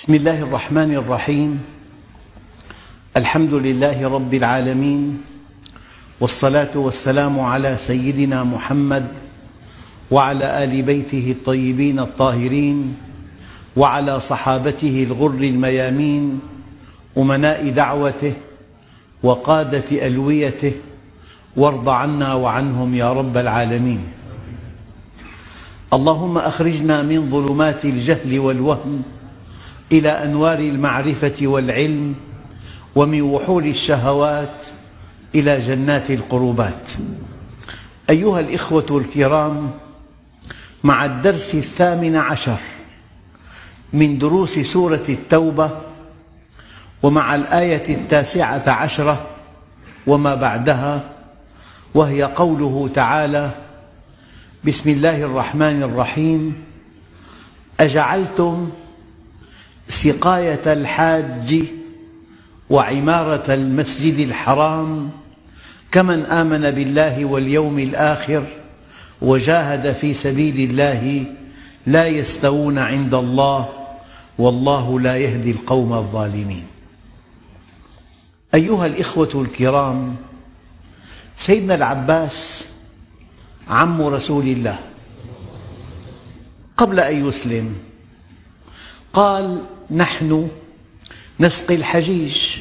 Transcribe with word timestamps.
بسم 0.00 0.14
الله 0.14 0.48
الرحمن 0.48 0.94
الرحيم. 0.96 1.60
الحمد 3.16 3.54
لله 3.54 4.08
رب 4.08 4.32
العالمين 4.34 5.20
والصلاة 6.20 6.72
والسلام 6.72 7.40
على 7.40 7.76
سيدنا 7.76 8.44
محمد 8.44 9.04
وعلى 10.10 10.64
آل 10.64 10.72
بيته 10.82 11.36
الطيبين 11.36 11.98
الطاهرين 12.00 12.96
وعلى 13.76 14.20
صحابته 14.20 15.04
الغر 15.04 15.40
الميامين 15.52 16.40
أمناء 17.18 17.68
دعوته 17.68 18.32
وقادة 19.22 20.06
ألويته 20.06 20.72
وارض 21.56 21.88
عنا 21.88 22.34
وعنهم 22.34 22.94
يا 22.94 23.12
رب 23.12 23.36
العالمين. 23.36 24.02
اللهم 25.92 26.38
أخرجنا 26.38 27.02
من 27.02 27.28
ظلمات 27.30 27.84
الجهل 27.84 28.38
والوهم 28.38 29.19
إلى 29.92 30.08
أنوار 30.08 30.58
المعرفة 30.58 31.34
والعلم 31.42 32.14
ومن 32.94 33.22
وحول 33.22 33.66
الشهوات 33.66 34.62
إلى 35.34 35.60
جنات 35.60 36.10
القربات. 36.10 36.90
أيها 38.10 38.40
الإخوة 38.40 38.86
الكرام 38.90 39.70
مع 40.84 41.04
الدرس 41.04 41.54
الثامن 41.54 42.16
عشر 42.16 42.58
من 43.92 44.18
دروس 44.18 44.58
سورة 44.58 45.02
التوبة 45.08 45.70
ومع 47.02 47.34
الآية 47.34 47.94
التاسعة 47.94 48.70
عشرة 48.70 49.26
وما 50.06 50.34
بعدها 50.34 51.00
وهي 51.94 52.22
قوله 52.22 52.90
تعالى 52.94 53.50
بسم 54.64 54.90
الله 54.90 55.22
الرحمن 55.22 55.82
الرحيم 55.82 56.64
أجعلتم 57.80 58.70
سقاية 59.90 60.72
الحاج 60.72 61.64
وعمارة 62.70 63.54
المسجد 63.54 64.18
الحرام 64.18 65.10
كمن 65.92 66.26
آمن 66.26 66.70
بالله 66.70 67.24
واليوم 67.24 67.78
الآخر 67.78 68.44
وجاهد 69.22 69.92
في 69.92 70.14
سبيل 70.14 70.70
الله 70.70 71.24
لا 71.86 72.06
يستوون 72.06 72.78
عند 72.78 73.14
الله 73.14 73.68
والله 74.38 75.00
لا 75.00 75.16
يهدي 75.16 75.50
القوم 75.50 75.92
الظالمين. 75.92 76.66
أيها 78.54 78.86
الإخوة 78.86 79.30
الكرام 79.34 80.16
سيدنا 81.36 81.74
العباس 81.74 82.64
عم 83.68 84.02
رسول 84.02 84.48
الله 84.48 84.78
قبل 86.76 87.00
أن 87.00 87.28
يسلم 87.28 87.76
قال 89.12 89.62
نحن 89.90 90.48
نسقي 91.40 91.74
الحجيج 91.74 92.58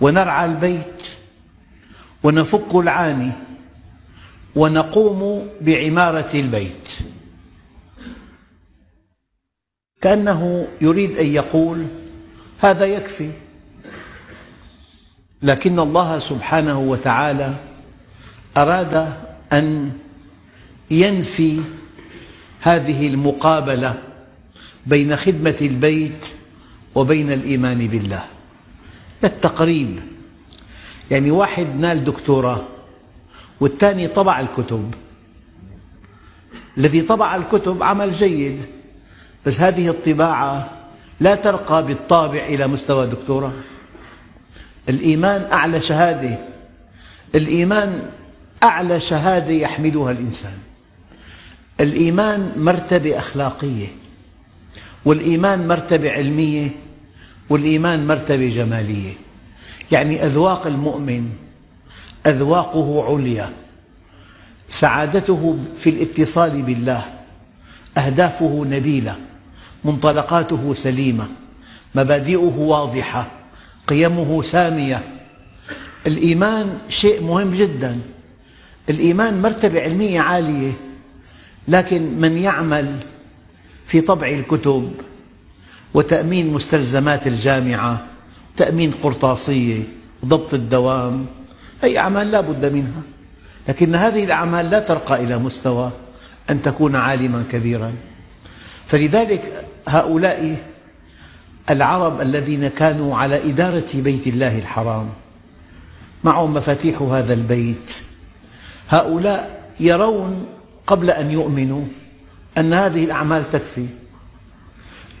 ونرعى 0.00 0.44
البيت 0.44 1.02
ونفك 2.22 2.74
العاني 2.74 3.30
ونقوم 4.56 5.48
بعمارة 5.60 6.30
البيت. 6.34 6.98
كأنه 10.00 10.68
يريد 10.80 11.18
أن 11.18 11.26
يقول 11.26 11.86
هذا 12.58 12.84
يكفي 12.84 13.30
لكن 15.42 15.78
الله 15.78 16.18
سبحانه 16.18 16.78
وتعالى 16.78 17.54
أراد 18.56 19.16
أن 19.52 19.92
ينفي 20.90 21.60
هذه 22.60 23.06
المقابلة. 23.06 24.11
بين 24.86 25.16
خدمة 25.16 25.54
البيت 25.60 26.26
وبين 26.94 27.32
الإيمان 27.32 27.86
بالله. 27.86 28.24
للتقريب 29.22 30.00
يعني 31.10 31.30
واحد 31.30 31.66
نال 31.80 32.04
دكتوراه 32.04 32.60
والثاني 33.60 34.08
طبع 34.08 34.40
الكتب. 34.40 34.94
الذي 36.78 37.02
طبع 37.02 37.36
الكتب 37.36 37.82
عمل 37.82 38.12
جيد 38.12 38.62
بس 39.46 39.60
هذه 39.60 39.88
الطباعة 39.88 40.70
لا 41.20 41.34
ترقى 41.34 41.86
بالطابع 41.86 42.44
إلى 42.44 42.66
مستوى 42.66 43.06
دكتوراه 43.06 43.52
الإيمان 44.88 45.48
أعلى 45.52 45.80
شهادة. 45.80 46.38
الإيمان 47.34 48.10
أعلى 48.62 49.00
شهادة 49.00 49.52
يحملها 49.52 50.10
الإنسان. 50.10 50.58
الإيمان 51.80 52.52
مرتبة 52.56 53.18
أخلاقية. 53.18 53.86
والإيمان 55.04 55.68
مرتبة 55.68 56.12
علمية 56.12 56.68
والإيمان 57.48 58.06
مرتبة 58.06 58.48
جمالية. 58.48 59.12
يعني 59.92 60.26
أذواق 60.26 60.66
المؤمن 60.66 61.30
أذواقه 62.26 63.04
عليا. 63.04 63.50
سعادته 64.70 65.58
في 65.78 65.90
الاتصال 65.90 66.62
بالله 66.62 67.04
أهدافه 67.98 68.64
نبيلة 68.68 69.16
منطلقاته 69.84 70.74
سليمة 70.74 71.28
مبادئه 71.94 72.54
واضحة 72.56 73.30
قيمه 73.86 74.42
سامية. 74.42 75.02
الإيمان 76.06 76.78
شيء 76.88 77.22
مهم 77.22 77.54
جدا. 77.54 78.00
الإيمان 78.90 79.42
مرتبة 79.42 79.80
علمية 79.80 80.20
عالية 80.20 80.72
لكن 81.68 82.02
من 82.20 82.38
يعمل 82.38 82.96
في 83.92 84.00
طبع 84.00 84.28
الكتب 84.28 84.92
وتأمين 85.94 86.52
مستلزمات 86.52 87.26
الجامعة 87.26 88.04
تأمين 88.56 88.90
قرطاسية 88.90 89.82
ضبط 90.24 90.54
الدوام 90.54 91.26
هي 91.82 91.98
أعمال 91.98 92.30
لا 92.30 92.40
بد 92.40 92.72
منها. 92.72 93.02
لكن 93.68 93.94
هذه 93.94 94.24
الأعمال 94.24 94.70
لا 94.70 94.78
ترقى 94.78 95.24
إلى 95.24 95.38
مستوى 95.38 95.90
أن 96.50 96.62
تكون 96.62 96.96
عالما 96.96 97.44
كبيرا. 97.52 97.92
فلذلك 98.86 99.64
هؤلاء 99.88 100.56
العرب 101.70 102.20
الذين 102.20 102.68
كانوا 102.68 103.16
على 103.16 103.50
إدارة 103.50 103.90
بيت 103.94 104.26
الله 104.26 104.58
الحرام 104.58 105.08
معهم 106.24 106.54
مفاتيح 106.54 107.02
هذا 107.02 107.34
البيت 107.34 107.92
هؤلاء 108.88 109.70
يرون 109.80 110.46
قبل 110.86 111.10
أن 111.10 111.30
يؤمنوا 111.30 111.84
أن 112.58 112.72
هذه 112.72 113.04
الأعمال 113.04 113.50
تكفي. 113.50 113.86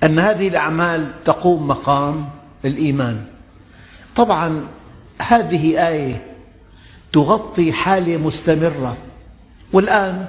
أن 0.04 0.18
هذه 0.18 0.48
الأعمال 0.48 1.10
تقوم 1.24 1.68
مقام 1.68 2.28
الإيمان. 2.64 3.24
طبعا 4.16 4.66
هذه 5.22 5.88
آية 5.88 6.26
تغطي 7.12 7.72
حالة 7.72 8.16
مستمرة. 8.16 8.96
والآن 9.72 10.26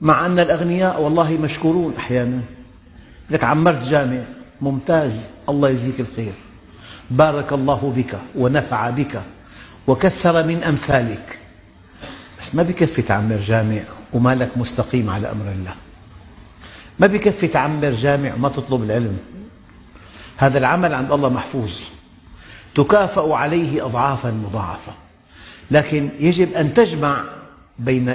مع 0.00 0.26
أن 0.26 0.38
الأغنياء 0.38 1.00
والله 1.00 1.32
مشكورون 1.32 1.94
أحيانا. 1.98 2.40
لك 3.30 3.44
عمرت 3.44 3.82
جامع 3.82 4.22
ممتاز 4.60 5.20
الله 5.48 5.68
يجزيك 5.68 6.00
الخير. 6.00 6.32
بارك 7.10 7.52
الله 7.52 7.92
بك 7.96 8.18
ونفع 8.34 8.90
بك 8.90 9.22
وكثر 9.86 10.46
من 10.46 10.62
أمثالك. 10.62 11.38
بس 12.40 12.54
ما 12.54 12.62
بكفي 12.62 13.02
تعمر 13.02 13.36
جامع. 13.36 13.82
ومالك 14.14 14.50
مستقيم 14.56 15.10
على 15.10 15.30
أمر 15.30 15.52
الله. 15.52 15.74
ما 16.98 17.06
بكفي 17.06 17.48
تعمر 17.48 17.90
جامع 17.90 18.34
وما 18.34 18.48
تطلب 18.48 18.82
العلم. 18.82 19.18
هذا 20.36 20.58
العمل 20.58 20.94
عند 20.94 21.12
الله 21.12 21.28
محفوظ. 21.28 21.72
تكافأ 22.74 23.34
عليه 23.34 23.86
أضعافا 23.86 24.30
مضاعفة 24.30 24.92
لكن 25.70 26.08
يجب 26.20 26.52
أن 26.52 26.74
تجمع 26.74 27.24
بين 27.78 28.14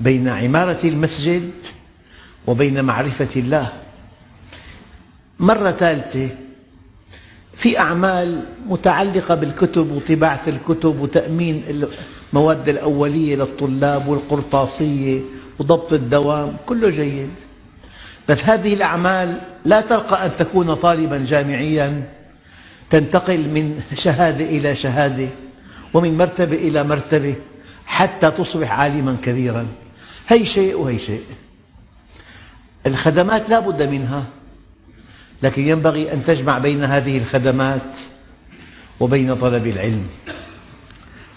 بين 0.00 0.28
عمارة 0.28 0.78
المسجد 0.84 1.50
وبين 2.46 2.84
معرفة 2.84 3.28
الله. 3.36 3.72
مرة 5.40 5.70
ثالثة 5.70 6.28
في 7.56 7.78
أعمال 7.78 8.44
متعلقة 8.66 9.34
بالكتب 9.34 9.90
وطباعة 9.90 10.42
الكتب 10.46 11.00
وتأمين 11.00 11.86
المواد 12.32 12.68
الأولية 12.68 13.36
للطلاب 13.36 14.08
والقرطاسية 14.08 15.20
وضبط 15.58 15.92
الدوام 15.92 16.56
كله 16.66 16.90
جيد. 16.90 17.28
بس 18.28 18.38
هذه 18.44 18.74
الأعمال 18.74 19.40
لا 19.64 19.80
ترقى 19.80 20.26
أن 20.26 20.30
تكون 20.38 20.74
طالبا 20.74 21.26
جامعيا 21.28 22.02
تنتقل 22.90 23.38
من 23.38 23.82
شهادة 23.94 24.44
إلى 24.44 24.76
شهادة 24.76 25.28
ومن 25.94 26.18
مرتبة 26.18 26.56
إلى 26.56 26.82
مرتبة 26.82 27.34
حتى 27.86 28.30
تصبح 28.30 28.72
عالما 28.80 29.16
كبيرا. 29.22 29.66
هي 30.28 30.46
شيء 30.46 30.74
وهي 30.76 30.98
شيء. 30.98 31.24
الخدمات 32.86 33.50
لا 33.50 33.58
بد 33.58 33.82
منها 33.82 34.24
لكن 35.42 35.68
ينبغي 35.68 36.12
أن 36.12 36.24
تجمع 36.24 36.58
بين 36.58 36.84
هذه 36.84 37.18
الخدمات 37.18 37.90
وبين 39.00 39.34
طلب 39.34 39.66
العلم. 39.66 40.06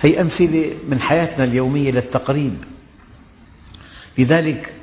هي 0.02 0.22
أمثلة 0.22 0.74
من 0.90 1.02
حياتنا 1.02 1.44
اليومية 1.44 1.92
للتقريب. 1.92 2.64
لذلك 4.18 4.74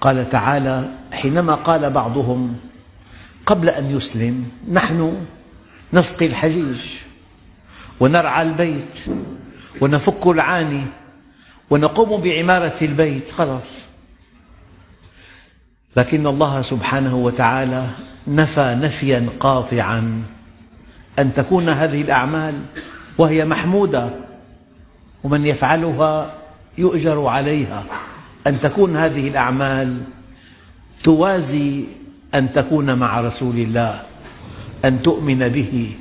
قال 0.00 0.28
تعالى 0.28 0.90
حينما 1.12 1.54
قال 1.54 1.90
بعضهم 1.90 2.56
قبل 3.46 3.68
أن 3.68 3.96
يسلم 3.96 4.48
نحن 4.72 5.26
نسقي 5.92 6.26
الحجيج 6.26 6.80
ونرعى 8.00 8.42
البيت 8.42 9.04
ونفك 9.80 10.26
العاني 10.26 10.84
ونقوم 11.70 12.20
بعمارة 12.20 12.76
البيت. 12.82 13.30
خلاص. 13.30 13.68
لكن 15.96 16.26
الله 16.26 16.62
سبحانه 16.62 17.16
وتعالى 17.16 17.86
نفى 18.26 18.76
نفيا 18.80 19.26
قاطعا 19.40 20.22
أن 21.18 21.34
تكون 21.34 21.68
هذه 21.68 22.02
الأعمال 22.02 22.54
وهي 23.18 23.44
محمودة. 23.44 24.10
ومن 25.24 25.46
يفعلها 25.46 26.34
يؤجر 26.78 27.26
عليها. 27.26 27.84
أن 28.46 28.60
تكون 28.60 28.96
هذه 28.96 29.28
الأعمال 29.28 30.00
توازي 31.04 31.84
أن 32.34 32.52
تكون 32.52 32.98
مع 32.98 33.20
رسول 33.20 33.56
الله 33.56 34.02
أن 34.84 35.02
تؤمن 35.02 35.48
به 35.48 35.96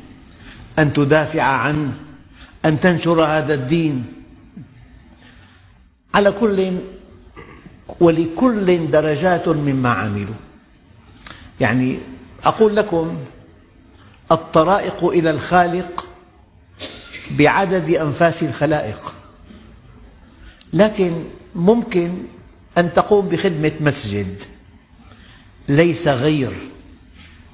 أن 0.80 0.94
تدافع 0.94 1.42
عنه 1.44 1.94
أن 2.66 2.80
تنشر 2.80 3.22
هذا 3.24 3.54
الدين. 3.54 4.06
على 6.14 6.31
كل 6.31 6.72
ولكل 8.00 8.92
درجات 8.92 9.48
مما 9.48 9.90
عملوا. 9.90 10.36
يعني 11.60 12.00
أقول 12.46 12.75
لكم 12.75 13.18
الطرائق 14.31 15.06
إلى 15.06 15.30
الخالق 15.30 16.06
بعدد 17.32 17.90
أنفاس 17.90 18.44
الخلائق. 18.44 19.14
لكن 20.74 21.24
ممكن 21.56 22.18
أن 22.78 22.94
تقوم 22.94 23.28
بخدمة 23.28 23.72
مسجد. 23.80 24.42
ليس 25.68 26.08
غير 26.08 26.52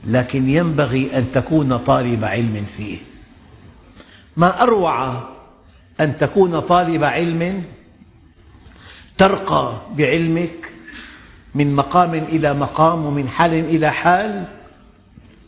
لكن 0.08 0.50
ينبغي 0.50 1.18
أن 1.18 1.32
تكون 1.34 1.78
طالب 1.78 2.24
علم 2.24 2.66
فيه. 2.78 2.98
ما 4.38 4.62
أروع 4.62 5.24
أن 6.00 6.18
تكون 6.18 6.60
طالب 6.60 7.04
علم 7.04 7.64
ترقى 9.18 9.78
بعلمك 9.98 10.72
من 11.56 11.76
مقام 11.76 12.14
إلى 12.14 12.54
مقام 12.54 13.06
ومن 13.06 13.30
حال 13.30 13.54
إلى 13.54 13.92
حال 13.92 14.46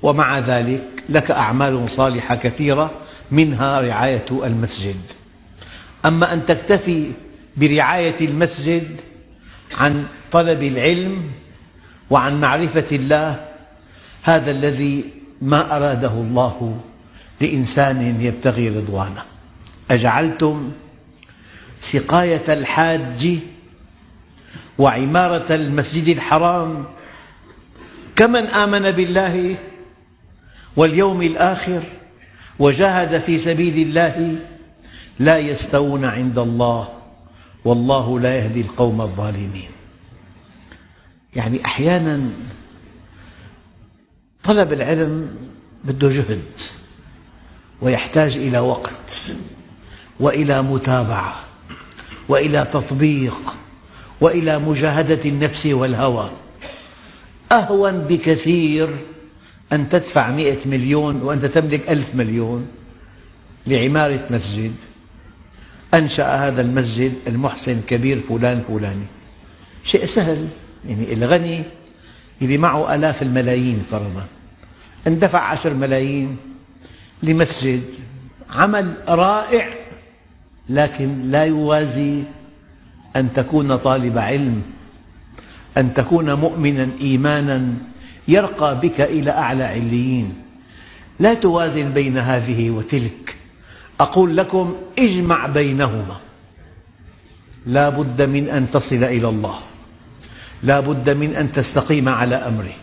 ومع 0.02 0.40
ذلك 0.40 1.04
لك 1.10 1.32
أعمال 1.32 1.90
صالحة 1.90 2.36
كثيرة. 2.36 2.92
منها 3.32 3.82
رعاية 3.82 4.26
المسجد. 4.32 5.02
أما 6.06 6.34
أن 6.34 6.46
تكتفي 6.46 7.12
برعاية 7.58 8.16
المسجد 8.22 8.88
عن 9.78 10.06
طلب 10.32 10.64
العلم 10.64 11.24
وعن 12.10 12.42
معرفة 12.42 12.86
الله 12.92 13.46
هذا 14.24 14.52
الذي 14.52 15.04
ما 15.42 15.76
أراده 15.76 16.12
الله 16.12 16.80
لإنسان 17.42 18.22
يبتغي 18.22 18.70
رضوانه. 18.70 19.24
أجعلتم 19.92 20.72
سقاية 21.82 22.54
الحاج 22.54 23.38
وعمارة 24.78 25.56
المسجد 25.56 26.08
الحرام 26.08 26.86
كمن 28.16 28.46
آمن 28.48 28.92
بالله 28.92 29.56
واليوم 30.76 31.22
الآخر 31.22 31.82
وجاهد 32.60 33.22
في 33.22 33.40
سبيل 33.40 33.88
الله 33.88 34.36
لا 35.20 35.38
يستوون 35.38 36.06
عند 36.06 36.38
الله 36.40 36.88
والله 37.66 38.20
لا 38.20 38.36
يهدي 38.36 38.62
القوم 38.62 39.02
الظالمين. 39.02 39.70
يعني 41.36 41.66
أحيانا 41.66 42.22
طلب 44.44 44.74
العلم 44.74 45.36
بده 45.84 46.10
جهد 46.10 46.42
ويحتاج 47.82 48.38
إلى 48.38 48.60
وقت 48.60 49.22
وإلى 50.20 50.62
متابعة 50.62 51.44
وإلى 52.30 52.68
تطبيق 52.72 53.56
وإلى 54.22 54.60
مجاهدة 54.60 55.30
النفس 55.30 55.66
والهوى. 55.66 56.30
أهون 57.52 58.00
بكثير 58.00 58.96
أن 59.74 59.90
تدفع 59.90 60.32
مئة 60.32 60.58
مليون 60.66 61.22
وأنت 61.22 61.46
تملك 61.46 61.90
ألف 61.90 62.16
مليون 62.16 62.68
لعمارة 63.68 64.28
مسجد. 64.30 64.76
أنشأ 65.94 66.36
هذا 66.36 66.62
المسجد 66.62 67.14
المحسن 67.28 67.82
كبير 67.88 68.22
فلان 68.30 68.64
فلاني. 68.68 69.06
شيء 69.84 70.06
سهل 70.06 70.48
يعني 70.88 71.14
الغني 71.14 71.64
اللي 72.42 72.58
معه 72.58 72.96
آلاف 72.96 73.22
الملايين 73.22 73.84
فرضا. 73.92 74.26
اندفع 75.08 75.40
عشر 75.40 75.74
ملايين 75.74 76.38
لمسجد. 77.24 77.84
عمل 78.50 78.94
رائع 79.08 79.70
لكن 80.70 81.32
لا 81.32 81.44
يوازي 81.44 82.24
أن 83.16 83.34
تكون 83.34 83.78
طالب 83.78 84.18
علم 84.18 84.62
أن 85.78 85.94
تكون 85.94 86.34
مؤمنا 86.34 86.90
إيمانا 87.02 87.74
يرقى 88.28 88.80
بك 88.80 89.02
إلى 89.02 89.32
أعلى 89.32 89.64
عليين. 89.64 90.36
لا 91.20 91.34
توازن 91.34 91.90
بين 91.90 92.18
هذه 92.18 92.70
وتلك. 92.70 93.36
أقول 94.00 94.38
لكم 94.38 94.76
اجمع 95.00 95.46
بينهما. 95.48 96.18
لا 97.66 97.90
بد 97.90 98.22
من 98.22 98.50
أن 98.50 98.72
تصل 98.72 99.04
إلى 99.04 99.30
الله. 99.30 99.60
لا 100.64 100.80
بد 100.80 101.10
من 101.10 101.36
أن 101.36 101.52
تستقيم 101.52 102.10
على 102.10 102.36
أمره. 102.36 102.74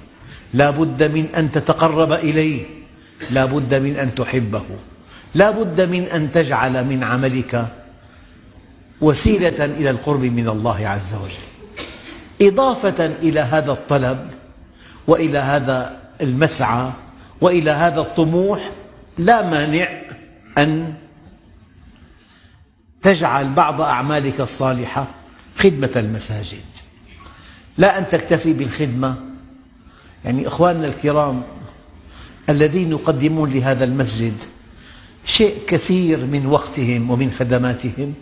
لا 0.55 0.71
بد 0.71 1.03
من 1.03 1.27
أن 1.37 1.53
تتقرب 1.53 2.13
إليه. 2.13 2.67
لا 3.31 3.45
بد 3.45 3.75
من 3.75 3.97
أن 3.97 4.15
تحبه. 4.15 4.65
لا 5.35 5.51
بد 5.51 5.81
من 5.81 6.03
أن 6.03 6.33
تجعل 6.33 6.85
من 6.85 7.05
عملك 7.05 7.67
وسيلة 9.01 9.65
إلى 9.65 9.91
القرب 9.91 10.23
من 10.23 10.49
الله 10.49 10.89
عز 10.89 11.15
وجل. 11.15 11.47
إضافة 12.49 13.07
إلى 13.07 13.41
هذا 13.41 13.73
الطلب 13.73 14.31
وإلى 15.07 15.39
هذا 15.39 15.99
المسعى 16.21 16.91
وإلى 17.41 17.71
هذا 17.71 18.01
الطموح 18.01 18.71
لا 19.19 19.51
مانع 19.51 19.89
أن 20.59 20.95
تجعل 23.03 23.53
بعض 23.53 23.81
أعمالك 23.81 24.41
الصالحة 24.41 25.07
خدمة 25.59 25.91
المساجد. 25.97 26.65
لا 27.79 27.99
أن 27.99 28.09
تكتفي 28.09 28.53
بالخدمة. 28.53 29.15
يعني 30.25 30.49
إخواننا 30.49 30.87
الكرام 30.87 31.43
الذين 32.49 32.91
يقدمون 32.91 33.53
لهذا 33.53 33.85
المسجد 33.85 34.35
شيء 35.25 35.59
كثير 35.67 36.19
من 36.19 36.47
وقتهم 36.47 37.11
ومن 37.11 37.33
خدماتهم. 37.33 38.15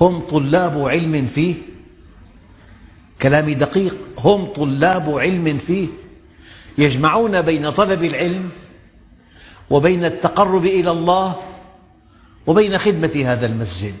هم 0.00 0.20
طلاب 0.20 0.88
علم 0.88 1.26
فيه. 1.34 1.54
كلامي 3.22 3.54
دقيق. 3.54 3.96
هم 4.18 4.44
طلاب 4.44 5.18
علم 5.18 5.58
فيه. 5.58 5.88
يجمعون 6.78 7.42
بين 7.42 7.70
طلب 7.70 8.04
العلم 8.04 8.50
وبين 9.70 10.04
التقرب 10.04 10.66
إلى 10.66 10.90
الله 10.90 11.36
وبين 12.46 12.78
خدمة 12.78 13.32
هذا 13.32 13.46
المسجد. 13.46 13.94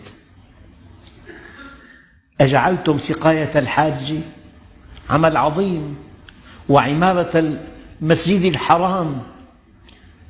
أجعلتم 2.40 2.98
سقاية 2.98 3.50
الحاج 3.58 4.14
عمل 5.10 5.36
عظيم 5.36 5.96
وعمارة 6.68 7.56
المسجد 8.02 8.42
الحرام 8.42 9.22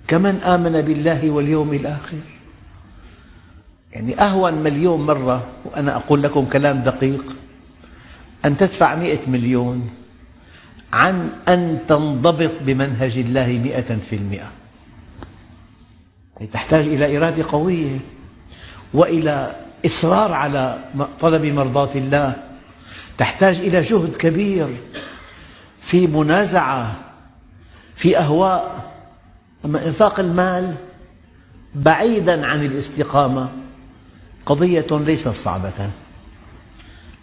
كمن 0.08 0.36
آمن 0.36 0.80
بالله 0.80 1.30
واليوم 1.30 1.74
الآخر. 1.74 2.16
يعني 3.92 4.20
أهون 4.20 4.54
مليون 4.54 5.06
مرة 5.06 5.46
وأنا 5.64 5.96
أقول 5.96 6.22
لكم 6.22 6.44
كلام 6.44 6.82
دقيق 6.82 7.36
أن 8.44 8.56
تدفع 8.56 8.94
مئة 8.94 9.30
مليون. 9.30 9.90
عن 10.92 11.30
أن 11.48 11.78
تنضبط 11.88 12.50
بمنهج 12.60 13.18
الله 13.18 13.46
مئة 13.46 13.98
في 14.10 14.16
المئة. 14.16 14.50
تحتاج 16.52 16.86
إلى 16.86 17.18
إرادة 17.18 17.44
قوية 17.48 17.98
وإلى 18.94 19.56
إصرار 19.86 20.32
على 20.32 20.78
طلب 21.20 21.44
مرضاة 21.44 21.90
الله. 21.94 22.36
تحتاج 23.18 23.56
إلى 23.56 23.82
جهد 23.82 24.16
كبير 24.16 24.68
في 25.82 26.06
منازعة 26.06 26.96
في 27.96 28.18
أهواء. 28.18 28.92
أما 29.64 29.86
إنفاق 29.86 30.20
المال 30.20 30.74
بعيدا 31.74 32.46
عن 32.46 32.64
الاستقامة 32.64 33.48
قضية 34.46 34.86
ليست 34.90 35.28
صعبة 35.28 35.90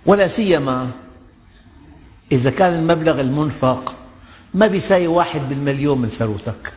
ولا 0.05 0.27
سيما 0.27 0.91
إذا 2.31 2.49
كان 2.49 2.73
المبلغ 2.73 3.21
المنفق 3.21 3.95
ما 4.53 4.67
بيساوي 4.67 5.07
واحد 5.07 5.41
بالمليون 5.49 5.97
من 5.97 6.09
ثروتك. 6.09 6.73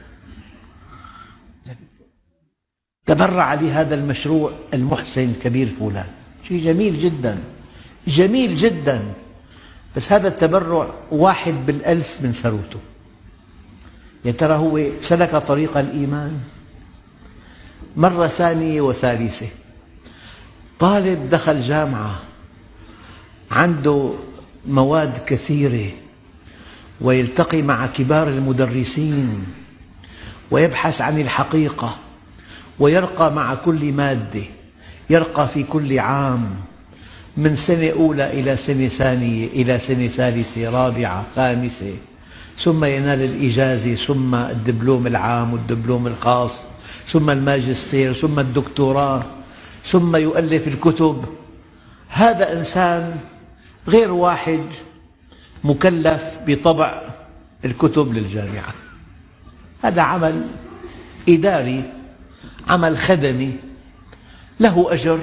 تبرع 3.06 3.54
لهذا 3.54 3.94
المشروع 3.94 4.52
المحسن 4.74 5.32
كبير 5.42 5.68
فلان. 5.80 6.10
شيء 6.48 6.64
جميل 6.64 6.98
جدا. 6.98 7.38
جميل 8.06 8.56
جدا. 8.56 9.02
بس 9.96 10.12
هذا 10.12 10.28
التبرع 10.28 10.94
واحد 11.10 11.54
بالألف 11.66 12.18
من 12.20 12.32
ثروته. 12.32 12.80
يا 14.24 14.32
ترى 14.32 14.54
هو 14.54 14.80
سلك 15.00 15.36
طريق 15.36 15.76
الإيمان؟ 15.76 16.40
مرة 17.96 18.26
ثانية 18.26 18.80
وثالثة. 18.80 19.48
طالب 20.78 21.30
دخل 21.30 21.60
جامعة. 21.60 22.20
عنده 23.50 24.12
مواد 24.66 25.12
كثيرة 25.26 25.90
ويلتقي 27.00 27.62
مع 27.62 27.86
كبار 27.86 28.28
المدرسين 28.28 29.44
ويبحث 30.50 31.00
عن 31.00 31.20
الحقيقة 31.20 31.96
ويرقى 32.78 33.32
مع 33.32 33.54
كل 33.54 33.92
مادة 33.92 34.44
يرقى 35.10 35.48
في 35.48 35.62
كل 35.62 35.98
عام 35.98 36.50
من 37.36 37.56
سنة 37.56 37.90
أولى 37.90 38.40
إلى 38.40 38.56
سنة 38.56 38.88
ثانية 38.88 39.46
إلى 39.46 39.78
سنة 39.78 40.08
ثالثة 40.08 40.70
رابعة 40.70 41.26
خامسة 41.36 41.94
ثم 42.58 42.84
ينال 42.84 43.22
الإجازة 43.22 43.94
ثم 43.94 44.34
الدبلوم 44.34 45.06
العام 45.06 45.52
والدبلوم 45.52 46.06
الخاص 46.06 46.52
ثم 47.08 47.30
الماجستير 47.30 48.12
ثم 48.12 48.38
الدكتوراه 48.38 49.22
ثم 49.86 50.16
يؤلف 50.16 50.68
الكتب. 50.68 51.24
هذا 52.08 52.52
إنسان 52.52 53.16
غير 53.88 54.12
واحد 54.12 54.60
مكلف 55.64 56.38
بطبع 56.46 57.02
الكتب 57.64 58.12
للجامعة. 58.12 58.74
هذا 59.82 60.02
عمل 60.02 60.46
إداري 61.28 61.92
عمل 62.68 62.98
خدمي 62.98 63.56
له 64.60 64.86
أجر 64.92 65.18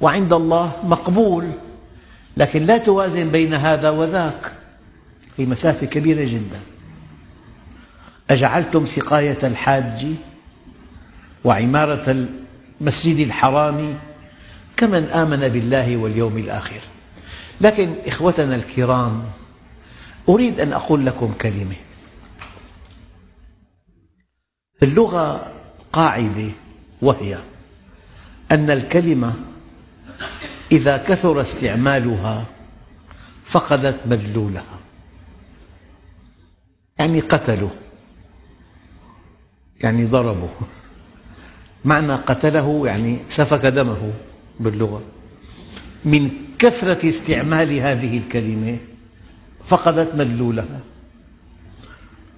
وعند 0.00 0.32
الله 0.32 0.72
مقبول 0.84 1.50
لكن 2.36 2.64
لا 2.64 2.78
توازن 2.78 3.28
بين 3.28 3.54
هذا 3.54 3.90
وذاك 3.90 4.52
في 5.36 5.46
مسافة 5.46 5.86
كبيرة 5.86 6.24
جدا. 6.24 6.60
أجعلتم 8.30 8.86
سقاية 8.86 9.38
الحاج 9.42 10.06
وعمارة 11.44 12.26
المسجد 12.80 13.18
الحرام 13.18 13.98
كمن 14.76 15.04
آمن 15.04 15.48
بالله 15.48 15.96
واليوم 15.96 16.38
الآخر. 16.38 16.80
لكن 17.60 17.94
إخوتنا 18.06 18.54
الكرام 18.54 19.24
أريد 20.28 20.60
أن 20.60 20.72
أقول 20.72 21.06
لكم 21.06 21.32
كلمة. 21.40 21.76
في 24.78 24.84
اللغة 24.84 25.52
قاعدة 25.92 26.50
وهي 27.02 27.38
أن 28.52 28.70
الكلمة 28.70 29.34
إذا 30.72 30.96
كثر 30.96 31.40
استعمالها 31.40 32.44
فقدت 33.46 33.96
مدلولها 34.06 34.78
يعني 36.98 37.20
قتلوا 37.20 37.70
يعني 39.80 40.04
ضربوا. 40.06 40.48
معنى 41.84 42.14
قتله 42.14 42.86
يعني 42.86 43.18
سفك 43.28 43.66
دمه 43.66 44.12
باللغة. 44.60 45.02
من 46.04 46.43
كثرة 46.58 47.08
استعمال 47.08 47.72
هذه 47.72 48.18
الكلمة 48.18 48.76
فقدت 49.66 50.14
مدلولها. 50.14 50.80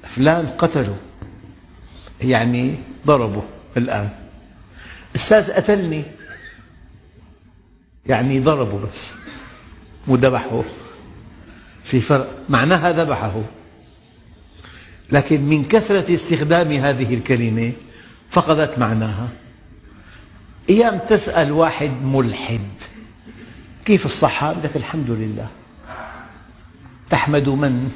فلان 0.03 0.47
قتله 0.47 0.97
يعني 2.23 2.75
ضربه 3.07 3.43
الآن. 3.77 4.11
أستاذ 5.17 5.53
قتلني 5.53 6.03
يعني 8.07 8.41
ضربه 8.41 8.79
بس 8.79 9.07
وذبحه 10.07 10.63
في 11.85 12.01
فرق 12.01 12.39
معناها 12.49 12.93
ذبحه. 12.93 13.43
لكن 15.13 15.43
من 15.43 15.65
كثرة 15.65 16.15
استخدام 16.15 16.73
هذه 16.73 17.15
الكلمة 17.15 17.73
فقدت 18.31 18.79
معناها. 18.79 19.29
أيام 20.71 20.99
تسأل 21.09 21.53
واحد 21.53 21.91
ملحد 22.03 22.61
كيف 23.87 24.07
الصحة؟ 24.07 24.52
لك 24.52 24.76
الحمد 24.76 25.11
لله. 25.11 25.49
تحمد 27.11 27.49
من؟ 27.49 27.93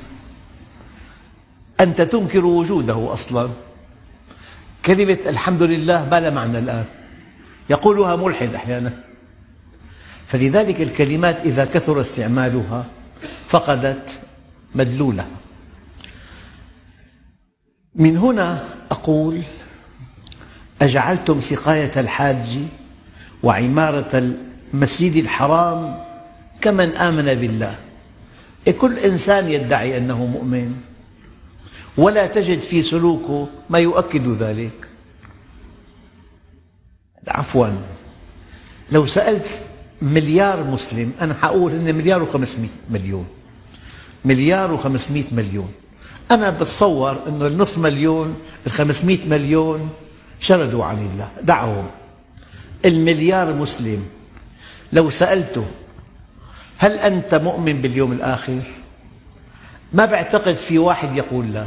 أنت 1.80 2.00
تنكر 2.00 2.44
وجوده 2.44 3.14
أصلا. 3.14 3.50
كلمة 4.84 5.18
الحمد 5.26 5.62
لله 5.62 6.08
ما 6.10 6.20
لها 6.20 6.30
معنى 6.30 6.58
الآن؟ 6.58 6.84
يقولها 7.70 8.16
ملحد 8.16 8.54
أحيانا. 8.54 8.92
فلذلك 10.26 10.80
الكلمات 10.80 11.36
إذا 11.44 11.64
كثر 11.64 12.00
استعمالها 12.00 12.84
فقدت 13.48 14.18
مدلولها. 14.74 15.26
من 17.94 18.16
هنا 18.16 18.64
أقول 18.90 19.42
أجعلتم 20.82 21.40
سقاية 21.40 22.00
الحاج 22.00 22.58
وعمارة 23.42 24.32
المسجد 24.74 25.16
الحرام 25.16 25.96
كمن 26.60 26.92
آمن 26.92 27.34
بالله. 27.34 27.78
كل 28.78 28.98
إنسان 28.98 29.48
يدعي 29.48 29.98
أنه 29.98 30.26
مؤمن 30.26 30.74
ولا 31.96 32.26
تجد 32.26 32.60
في 32.62 32.82
سلوكه 32.82 33.48
ما 33.70 33.78
يؤكد 33.78 34.28
ذلك. 34.28 34.88
عفوا 37.28 37.66
لو 38.92 39.06
سألت 39.06 39.60
مليار 40.02 40.64
مسلم 40.64 41.12
أنا 41.20 41.34
حقول 41.34 41.72
إن 41.72 41.94
مليار 41.94 42.22
وخمسمائة 42.22 42.68
مليون. 42.90 43.26
مليار 44.24 44.72
وخمسمائة 44.72 45.24
مليون. 45.32 45.72
أنا 46.30 46.50
بتصور 46.50 47.16
أنه 47.28 47.46
النصف 47.46 47.78
مليون 47.78 48.36
الخمسمائة 48.66 49.28
مليون 49.28 49.90
شردوا 50.40 50.84
عن 50.84 50.98
الله 50.98 51.28
دعهم. 51.42 51.86
المليار 52.84 53.54
مسلم 53.54 54.19
لو 54.92 55.10
سألته 55.10 55.66
هل 56.78 56.98
أنت 56.98 57.34
مؤمن 57.34 57.82
باليوم 57.82 58.12
الآخر؟ 58.12 58.60
ما 59.92 60.04
بعتقد 60.04 60.56
في 60.56 60.78
واحد 60.78 61.16
يقول 61.16 61.52
لا 61.52 61.66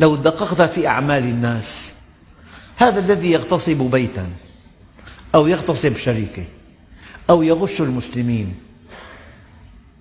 لو 0.00 0.16
دققت 0.16 0.62
في 0.62 0.86
أعمال 0.86 1.22
الناس 1.22 1.90
هذا 2.76 3.00
الذي 3.00 3.32
يغتصب 3.32 3.76
بيتا 3.76 4.28
أو 5.34 5.46
يغتصب 5.46 5.96
شركة 5.96 6.44
أو 7.30 7.42
يغش 7.42 7.80
المسلمين 7.80 8.54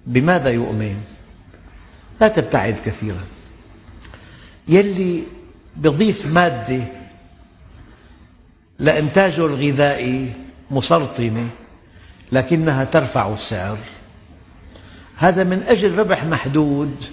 بماذا 0.08 0.50
يؤمن؟ 0.50 1.04
لا 2.22 2.28
تبتعد 2.28 2.76
كثيرا 2.86 3.24
يلي 4.68 5.24
يضيف 5.84 6.26
مادة 6.26 6.84
لإنتاجه 8.80 9.46
الغذائي 9.46 10.34
مسرطنة 10.74 11.50
لكنها 12.32 12.84
ترفع 12.84 13.34
السعر. 13.34 13.78
هذا 15.18 15.44
من 15.44 15.64
أجل 15.68 15.98
ربح 16.00 16.24
محدود 16.24 17.04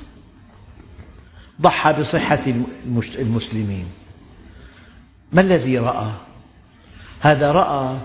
ضحى 1.61 1.93
بصحة 1.93 2.41
المسلمين. 3.19 3.87
ما 5.33 5.41
الذي 5.41 5.79
رأى؟ 5.79 6.11
هذا 7.21 7.53
رأى 7.53 7.97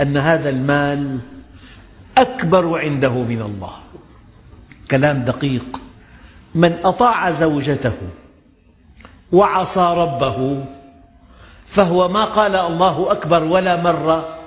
أن 0.00 0.16
هذا 0.16 0.50
المال 0.50 1.18
أكبر 2.18 2.78
عنده 2.78 3.12
من 3.12 3.42
الله. 3.42 3.74
كلام 4.90 5.24
دقيق. 5.24 5.80
من 6.54 6.78
أطاع 6.84 7.30
زوجته 7.30 7.92
وعصى 9.32 9.94
ربه 9.96 10.64
فهو 11.66 12.08
ما 12.08 12.24
قال 12.24 12.56
الله 12.56 13.12
أكبر 13.12 13.44
ولا 13.44 13.82
مرة 13.82 14.37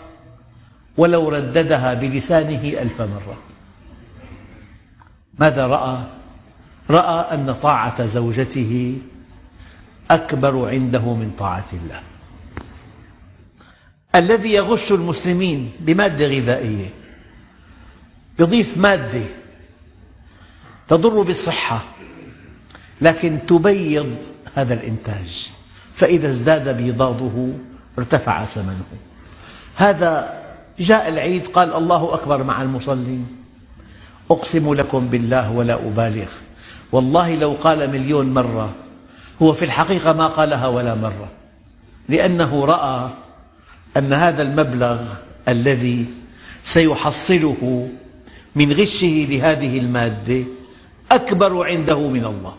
ولو 0.98 1.30
رددها 1.30 1.94
بلسانه 1.94 2.82
ألف 2.82 3.02
مرة. 3.02 3.38
ماذا 5.40 5.68
رأى؟ 5.68 5.98
رأى 6.90 7.34
أن 7.34 7.54
طاعة 7.54 8.06
زوجته 8.06 8.98
أكبر 10.12 10.70
عنده 10.70 11.14
من 11.14 11.36
طاعة 11.40 11.66
الله. 11.74 12.02
الذي 14.16 14.54
يغش 14.54 14.92
المسلمين 14.92 15.72
بمادة 15.80 16.28
غذائية 16.28 16.90
يضيف 18.40 18.78
مادة 18.78 19.24
تضر 20.88 21.22
بالصحة 21.22 21.84
لكن 23.02 23.40
تبيض 23.48 24.16
هذا 24.56 24.74
الإنتاج 24.74 25.50
فإذا 25.96 26.30
ازداد 26.30 26.78
بيضاضه 26.78 27.54
ارتفع 27.98 28.46
ثمنه. 28.46 28.86
هذا 29.76 30.41
جاء 30.82 31.10
العيد 31.10 31.48
قال 31.48 31.74
الله 31.74 32.14
أكبر 32.14 32.44
مع 32.44 32.62
المصلين. 32.62 33.28
أقسم 34.32 34.74
لكم 34.74 35.08
بالله 35.08 35.52
ولا 35.52 35.74
أبالغ. 35.74 36.28
والله 36.92 37.36
لو 37.36 37.52
قال 37.52 37.92
مليون 37.92 38.34
مرة 38.34 38.74
هو 39.42 39.54
في 39.54 39.66
الحقيقة 39.66 40.14
ما 40.14 40.28
قالها 40.28 40.68
ولا 40.68 40.96
مرة. 40.96 41.30
لأنه 42.10 42.66
رأى 42.66 43.10
أن 43.98 44.14
هذا 44.14 44.42
المبلغ 44.42 45.00
الذي 45.48 46.06
سيحصله 46.64 47.90
من 48.56 48.74
غشه 48.74 49.28
لهذه 49.30 49.80
المادة 49.80 50.44
أكبر 51.12 51.66
عنده 51.66 52.00
من 52.10 52.26
الله. 52.26 52.56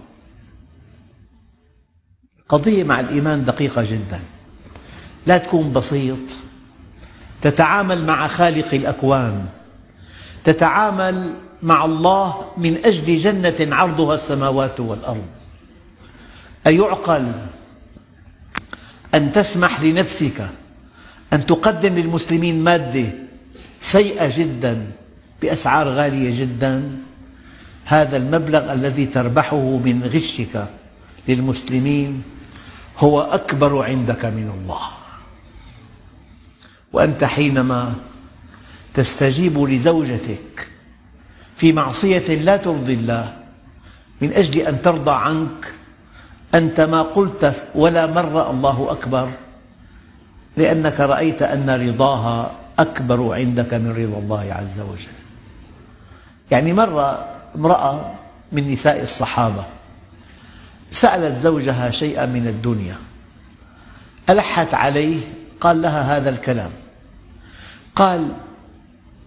قضية 2.49 2.85
مع 2.85 3.01
الإيمان 3.01 3.45
دقيقة 3.45 3.83
جدا. 3.83 4.21
لا 5.27 5.39
تكون 5.39 5.73
بسيط. 5.73 6.42
تتعامل 7.43 8.05
مع 8.05 8.29
خالق 8.29 8.75
الأكوان. 8.75 9.47
تتعامل 10.45 11.35
مع 11.63 11.85
الله 11.85 12.45
من 12.57 12.79
أجل 12.85 13.19
جنة 13.19 13.77
عرضها 13.77 14.15
السماوات 14.15 14.81
والأرض. 14.81 15.27
أيعقل 16.67 17.33
أن 19.15 19.33
تسمح 19.33 19.81
لنفسك 19.81 20.49
أن 21.33 21.47
تقدم 21.47 21.95
للمسلمين 21.95 22.65
مادة 22.65 23.07
سيئة 23.81 24.39
جدا 24.39 24.87
بأسعار 25.43 25.89
غالية 25.89 26.41
جدا. 26.41 26.99
هذا 27.85 28.17
المبلغ 28.17 28.73
الذي 28.73 29.07
تربحه 29.07 29.61
من 29.61 30.11
غشك 30.15 30.67
للمسلمين 31.29 32.23
هو 32.99 33.21
أكبر 33.21 33.83
عندك 33.85 34.25
من 34.25 34.53
الله. 34.61 35.02
وأنت 36.93 37.25
حينما 37.25 37.95
تستجيب 38.95 39.59
لزوجتك 39.59 40.69
في 41.57 41.73
معصية 41.73 42.35
لا 42.35 42.57
ترضي 42.57 42.95
الله 42.95 43.37
من 44.21 44.33
أجل 44.33 44.61
أن 44.61 44.83
ترضى 44.83 45.11
عنك 45.11 45.73
أنت 46.55 46.81
ما 46.81 47.03
قلت 47.03 47.65
ولا 47.75 48.07
مرة 48.07 48.51
الله 48.51 48.87
أكبر 48.91 49.29
لأنك 50.57 51.01
رأيت 51.01 51.43
أن 51.43 51.71
رضاها 51.71 52.51
أكبر 52.79 53.35
عندك 53.35 53.75
من 53.75 53.91
رضا 53.91 54.19
الله 54.19 54.53
عز 54.53 54.81
وجل. 54.81 55.17
يعني 56.51 56.73
مرة 56.73 57.25
امرأة 57.57 58.15
من 58.53 58.73
نساء 58.73 59.03
الصحابة 59.03 59.65
سألت 60.93 61.39
زوجها 61.39 61.91
شيئا 61.91 62.27
من 62.27 62.47
الدنيا 62.47 62.97
ألحت 64.31 64.75
عليه 64.75 65.21
قال 65.61 65.83
لها 65.83 66.17
هذا 66.17 66.31
الكلام 66.31 66.71
قال 67.97 68.33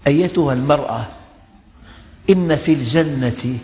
أيتها 0.08 0.54
المرأة 0.54 1.08
إن 2.30 2.56
في 2.56 2.74
الجنة 2.74 3.58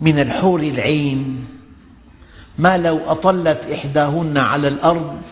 من 0.00 0.18
الحور 0.18 0.60
العين 0.60 1.46
ما 2.58 2.78
لو 2.78 2.98
أطلت 2.98 3.60
إحداهن 3.72 4.38
على 4.38 4.68
الأرض 4.68 5.22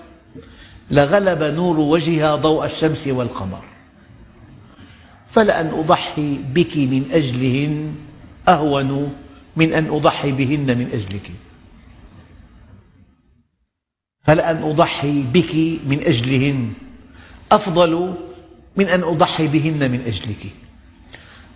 لغلب 0.91 1.43
نور 1.43 1.81
وجهها 1.81 2.37
ضوء 2.37 2.67
الشمس 2.67 3.07
والقمر. 3.07 3.65
فلأن 5.31 5.67
أضحي 5.67 6.39
بك 6.55 6.77
من 6.77 7.05
أجلهن 7.13 7.95
أهون 8.49 9.15
من 9.57 9.73
أن 9.73 9.87
أضحي 9.87 10.33
بهن 10.33 10.79
من 10.79 10.91
أجلك. 10.93 11.31
فلأن 14.25 14.63
أضحي 14.63 15.23
بك 15.23 15.55
من 15.87 16.01
أجلهن 16.07 16.73
أفضل 17.55 18.15
من 18.77 18.89
أن 18.89 19.03
أضحي 19.03 19.49
بهن 19.49 19.91
من 19.91 20.01
أجلك. 20.01 20.47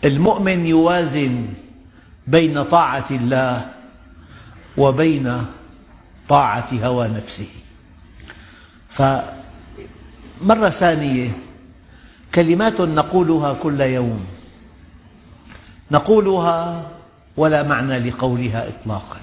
المؤمن 0.05 0.67
يوازن 0.67 1.47
بين 2.27 2.63
طاعة 2.63 3.07
الله 3.11 3.71
وبين 4.77 5.45
طاعة 6.29 6.69
هوى 6.73 7.09
نفسه. 7.09 7.49
فمرة 8.89 10.71
ثانية 10.71 11.31
كلمات 12.35 12.81
نقولها 12.81 13.53
كل 13.53 13.81
يوم. 13.81 14.27
نقولها 15.91 16.91
ولا 17.37 17.63
معنى 17.63 17.99
لقولها 17.99 18.69
إطلاقا. 18.69 19.21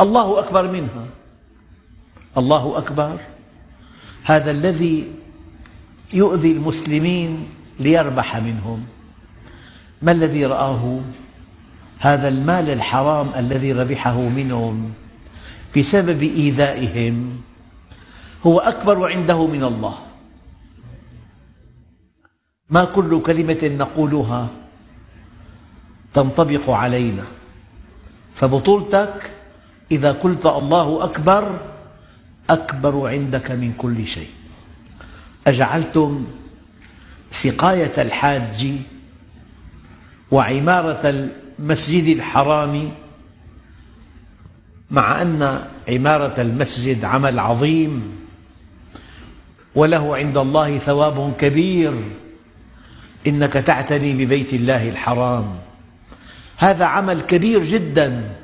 الله 0.00 0.38
أكبر 0.38 0.70
منها. 0.72 1.06
الله 2.36 2.78
أكبر 2.78 3.18
هذا 4.24 4.50
الذي 4.50 5.10
يؤذي 6.14 6.52
المسلمين 6.52 7.48
ليربح 7.80 8.36
منهم. 8.36 8.86
ما 10.02 10.12
الذي 10.12 10.46
رآه؟ 10.46 11.00
هذا 11.98 12.28
المال 12.28 12.70
الحرام 12.70 13.28
الذي 13.36 13.72
ربحه 13.72 14.20
منهم 14.20 14.92
بسبب 15.76 16.22
إيذائهم. 16.22 17.40
هو 18.46 18.58
أكبر 18.58 19.12
عنده 19.12 19.46
من 19.46 19.64
الله. 19.64 19.98
ما 22.70 22.84
كل 22.84 23.22
كلمة 23.22 23.62
نقولها 23.62 24.48
تنطبق 26.14 26.70
علينا. 26.70 27.24
فبطولتك 28.34 29.30
إذا 29.90 30.12
قلت 30.12 30.46
الله 30.46 31.04
أكبر 31.04 31.71
أكبر 32.52 33.08
عندك 33.08 33.50
من 33.50 33.72
كل 33.78 34.06
شيء. 34.06 34.30
أجعلتم 35.46 36.26
سقاية 37.30 37.92
الحاج 37.98 38.72
وعمارة 40.30 41.00
المسجد 41.58 42.06
الحرام 42.06 42.90
مع 44.90 45.22
أن 45.22 45.64
عمارة 45.88 46.40
المسجد 46.40 47.04
عمل 47.04 47.38
عظيم 47.38 48.16
وله 49.74 50.16
عند 50.16 50.38
الله 50.38 50.78
ثواب 50.78 51.32
كبير 51.38 51.94
إنك 53.26 53.52
تعتني 53.52 54.12
ببيت 54.12 54.52
الله 54.52 54.88
الحرام. 54.88 55.54
هذا 56.56 56.84
عمل 56.84 57.20
كبير 57.20 57.64
جدا 57.64 58.34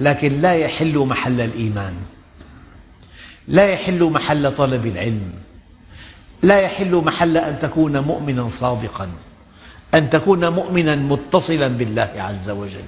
لكن 0.00 0.40
لا 0.40 0.54
يحل 0.54 0.98
محل 0.98 1.40
الإيمان. 1.40 1.94
لا 3.50 3.66
يحل 3.66 4.04
محل 4.04 4.54
طلب 4.54 4.86
العلم. 4.86 5.32
لا 6.42 6.60
يحل 6.60 6.94
محل 6.94 7.36
أن 7.36 7.58
تكون 7.58 7.98
مؤمنا 7.98 8.50
صادقا 8.50 9.08
أن 9.94 10.10
تكون 10.10 10.48
مؤمنا 10.48 10.96
متصلا 10.96 11.68
بالله 11.68 12.10
عز 12.16 12.50
وجل. 12.50 12.84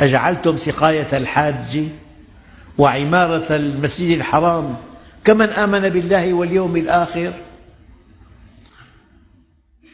أجعلتم 0.00 0.58
سقاية 0.58 1.08
الحاج 1.12 1.82
وعمارة 2.78 3.56
المسجد 3.56 4.16
الحرام 4.16 4.76
كمن 5.24 5.48
آمن 5.48 5.88
بالله 5.88 6.32
واليوم 6.32 6.76
الآخر؟ 6.76 7.32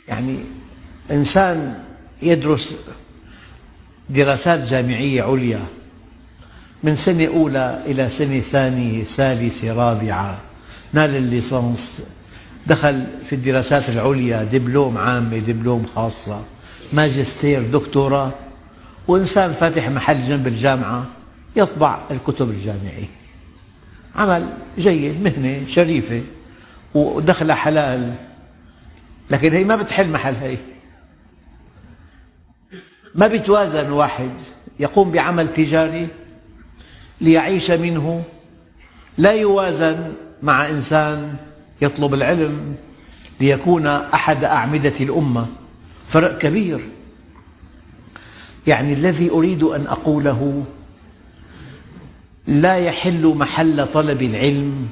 يعني 0.08 0.38
إنسان 1.10 1.82
يدرس 2.22 2.74
دراسات 4.10 4.60
جامعية 4.60 5.22
عليا 5.22 5.66
من 6.82 6.96
سنة 6.96 7.26
أولى 7.26 7.82
إلى 7.86 8.10
سنة 8.10 8.40
ثانية 8.40 9.04
ثالثة 9.04 9.72
رابعة. 9.72 10.38
نال 10.92 11.16
الليسانس. 11.16 12.00
دخل 12.66 13.06
في 13.24 13.32
الدراسات 13.32 13.88
العليا 13.88 14.44
دبلوم 14.44 14.98
عامة 14.98 15.38
دبلوم 15.38 15.86
خاصة. 15.94 16.42
ماجستير 16.92 17.62
دكتوراه. 17.62 18.30
وإنسان 19.08 19.52
فاتح 19.52 19.88
محل 19.88 20.28
جنب 20.28 20.46
الجامعة 20.46 21.06
يطبع 21.56 21.98
الكتب 22.10 22.50
الجامعية. 22.50 23.08
عمل 24.16 24.46
جيد 24.78 25.22
مهنة 25.22 25.68
شريفة. 25.68 26.22
ودخلها 26.94 27.56
حلال. 27.56 28.14
لكن 29.30 29.52
هي 29.52 29.64
ما 29.64 29.76
بتحل 29.76 30.08
محل 30.08 30.34
هي. 30.34 30.56
ما 33.14 33.26
بيتوازن 33.26 33.90
واحد. 33.90 34.30
يقوم 34.80 35.10
بعمل 35.10 35.52
تجاري. 35.52 36.08
ليعيش 37.20 37.70
منه. 37.70 38.24
لا 39.18 39.32
يوازن 39.32 40.12
مع 40.42 40.68
إنسان 40.68 41.36
يطلب 41.80 42.14
العلم 42.14 42.76
ليكون 43.40 43.86
أحد 43.86 44.44
أعمدة 44.44 44.94
الأمة. 45.00 45.46
فرق 46.08 46.38
كبير. 46.38 46.80
يعني 48.66 48.92
الذي 48.92 49.30
أريد 49.30 49.62
أن 49.62 49.86
أقوله 49.86 50.64
لا 52.46 52.76
يحل 52.76 53.26
محل 53.26 53.86
طلب 53.86 54.22
العلم 54.22 54.88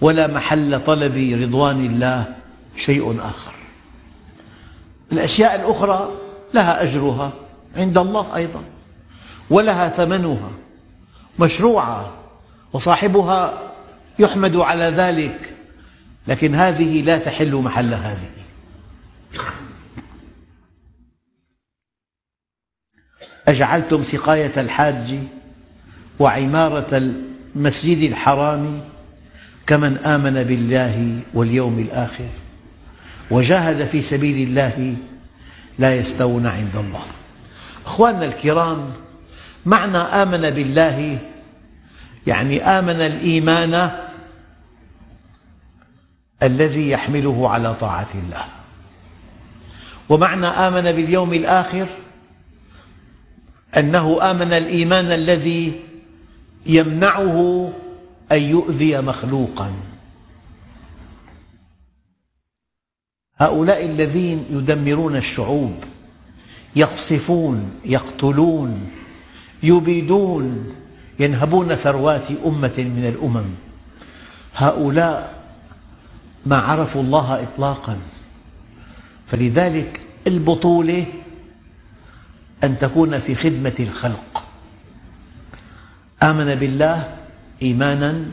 ولا 0.00 0.26
محل 0.26 0.84
طلب 0.84 1.38
رضوان 1.42 1.86
الله 1.86 2.34
شيء 2.76 3.16
آخر. 3.20 3.54
الأشياء 5.12 5.54
الأخرى 5.54 6.08
لها 6.54 6.82
أجرها 6.82 7.32
عند 7.76 7.98
الله 7.98 8.36
أيضا 8.36 8.60
ولها 9.50 9.88
ثمنها. 9.88 10.50
مشروعة 11.38 12.12
وصاحبها 12.72 13.72
يحمد 14.18 14.56
على 14.56 14.84
ذلك 14.84 15.54
لكن 16.28 16.54
هذه 16.54 17.02
لا 17.02 17.18
تحل 17.18 17.54
محل 17.54 17.94
هذه. 17.94 18.30
أجعلتم 23.48 24.04
سقاية 24.04 24.52
الحاج 24.56 25.18
وعمارة 26.18 27.12
المسجد 27.56 27.98
الحرام 27.98 28.80
كمن 29.66 29.96
آمن 29.96 30.42
بالله 30.42 31.18
واليوم 31.34 31.78
الآخر 31.78 32.28
وجاهد 33.30 33.86
في 33.86 34.02
سبيل 34.02 34.48
الله 34.48 34.96
لا 35.78 35.96
يستوون 35.96 36.46
عند 36.46 36.76
الله. 36.76 37.06
أخواننا 37.86 38.24
الكرام 38.24 38.92
معنى 39.66 39.98
آمن 39.98 40.50
بالله 40.50 41.18
يعني 42.26 42.62
آمن 42.64 43.00
الإيمان 43.00 43.90
الذي 46.42 46.90
يحمله 46.90 47.50
على 47.50 47.74
طاعة 47.74 48.08
الله. 48.14 48.44
ومعنى 50.08 50.46
آمن 50.46 50.92
باليوم 50.92 51.32
الآخر 51.32 51.86
أنه 53.76 54.30
آمن 54.30 54.52
الإيمان 54.52 55.06
الذي 55.06 55.80
يمنعه 56.66 57.72
أن 58.32 58.42
يؤذي 58.42 59.00
مخلوقاً. 59.00 59.72
هؤلاء 63.36 63.84
الذين 63.84 64.44
يدمرون 64.50 65.16
الشعوب 65.16 65.84
يقصفون 66.76 67.80
يقتلون 67.84 68.90
يبيدون 69.64 70.74
ينهبون 71.18 71.74
ثروات 71.74 72.26
أمة 72.46 72.72
من 72.78 73.14
الأمم. 73.16 73.44
هؤلاء 74.56 75.44
ما 76.46 76.58
عرفوا 76.58 77.02
الله 77.02 77.42
إطلاقا. 77.42 77.98
فلذلك 79.26 80.00
البطولة 80.26 81.06
أن 82.64 82.78
تكون 82.78 83.18
في 83.18 83.34
خدمة 83.34 83.72
الخلق. 83.80 84.44
آمن 86.22 86.54
بالله 86.54 87.14
إيمانا 87.62 88.24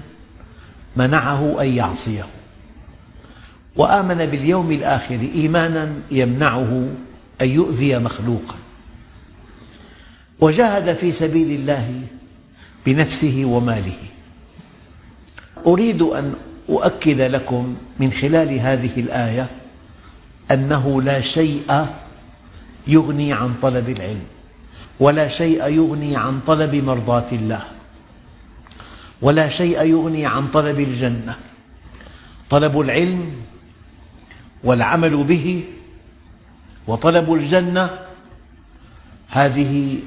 منعه 0.96 1.62
أن 1.62 1.68
يعصيه. 1.68 2.26
وآمن 3.76 4.26
باليوم 4.26 4.72
الآخر 4.72 5.20
إيمانا 5.36 5.94
يمنعه 6.12 6.88
أن 7.42 7.50
يؤذي 7.50 8.00
مخلوقا. 8.00 8.56
وجاهد 10.42 10.96
في 10.98 11.12
سبيل 11.12 11.60
الله 11.60 12.02
بنفسه 12.86 13.42
وماله. 13.46 13.98
أريد 15.68 16.02
أن 16.02 16.34
أؤكد 16.70 17.22
لكم 17.22 17.76
من 18.00 18.12
خلال 18.12 18.60
هذه 18.60 18.92
الآية 18.98 19.48
أنه 20.52 21.02
لا 21.02 21.22
شيء 21.22 21.86
يغني 22.88 23.34
عن 23.34 23.54
طلب 23.62 23.90
العلم 23.90 24.26
ولا 25.00 25.28
شيء 25.28 25.68
يغني 25.68 26.16
عن 26.16 26.40
طلب 26.48 26.76
مرضاة 26.76 27.30
الله 27.32 27.64
ولا 29.22 29.50
شيء 29.50 29.84
يغني 29.84 30.26
عن 30.26 30.48
طلب 30.48 30.80
الجنة. 30.80 31.36
طلب 32.50 32.80
العلم 32.80 33.32
والعمل 34.64 35.24
به 35.24 35.64
وطلب 36.88 37.34
الجنة 37.34 37.90
هذه 39.30 40.00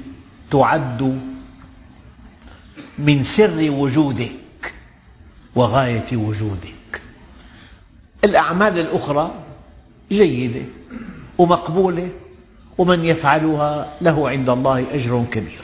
تعد 0.55 1.19
من 2.99 3.23
سر 3.23 3.71
وجودك 3.71 4.73
وغاية 5.55 6.17
وجودك. 6.17 7.01
الأعمال 8.23 8.79
الأخرى 8.79 9.31
جيدة 10.11 10.61
ومقبولة 11.37 12.09
ومن 12.77 13.05
يفعلها 13.05 13.93
له 14.01 14.29
عند 14.29 14.49
الله 14.49 14.95
أجر 14.95 15.25
كبير. 15.31 15.61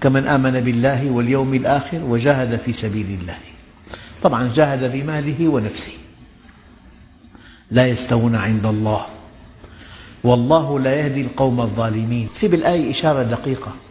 كمن 0.00 0.26
آمن 0.26 0.60
بالله 0.60 1.10
واليوم 1.10 1.54
الآخر 1.54 2.00
وجاهد 2.04 2.56
في 2.56 2.72
سبيل 2.72 3.18
الله. 3.20 3.38
طبعا 4.22 4.52
جاهد 4.54 4.92
بماله 4.92 5.48
ونفسه. 5.48 5.92
لا 7.70 7.86
يستوون 7.86 8.36
عند 8.36 8.66
الله. 8.66 9.06
والله 10.24 10.80
لا 10.80 10.94
يهدي 10.94 11.20
القوم 11.20 11.60
الظالمين. 11.60 12.28
في 12.34 12.48
بالآية 12.48 12.90
إشارة 12.90 13.22
دقيقة. 13.22 13.87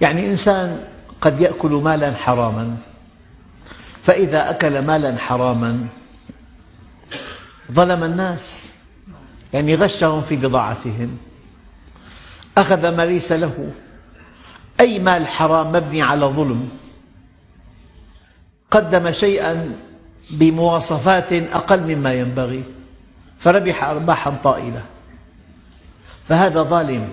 يعني 0.00 0.30
إنسان 0.30 0.84
قد 1.20 1.40
يأكل 1.40 1.70
مالا 1.70 2.14
حراما 2.14 2.76
فإذا 4.02 4.50
أكل 4.50 4.82
مالا 4.82 5.16
حراما 5.18 5.86
ظلم 7.72 8.04
الناس 8.04 8.40
يعني 9.52 9.74
غشهم 9.74 10.22
في 10.22 10.36
بضاعتهم 10.36 11.18
أخذ 12.58 12.96
ما 12.96 13.06
ليس 13.06 13.32
له 13.32 13.70
أي 14.80 14.98
مال 14.98 15.26
حرام 15.26 15.72
مبني 15.72 16.02
على 16.02 16.26
ظلم؟ 16.26 16.68
قدم 18.70 19.12
شيئا 19.12 19.74
بمواصفات 20.30 21.32
أقل 21.32 21.80
مما 21.80 22.14
ينبغي 22.14 22.64
فربح 23.38 23.84
أرباحا 23.84 24.36
طائلة. 24.44 24.82
فهذا 26.28 26.62
ظالم. 26.62 27.08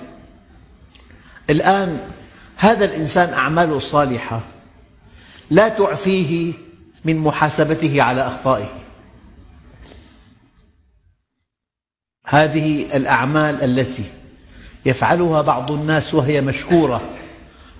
الآن 1.50 2.00
هذا 2.64 2.86
الإنسان 2.86 3.34
أعماله 3.34 3.78
الصالحة 3.78 4.42
لا 5.50 5.70
تعفيه 5.70 6.54
من 7.06 7.18
محاسبته 7.18 8.02
على 8.02 8.28
أخطائه. 8.28 8.70
هذه 12.26 12.96
الأعمال 12.96 13.64
التي 13.64 14.04
يفعلها 14.86 15.42
بعض 15.42 15.72
الناس 15.72 16.14
وهي 16.14 16.42
مشكورة 16.42 17.02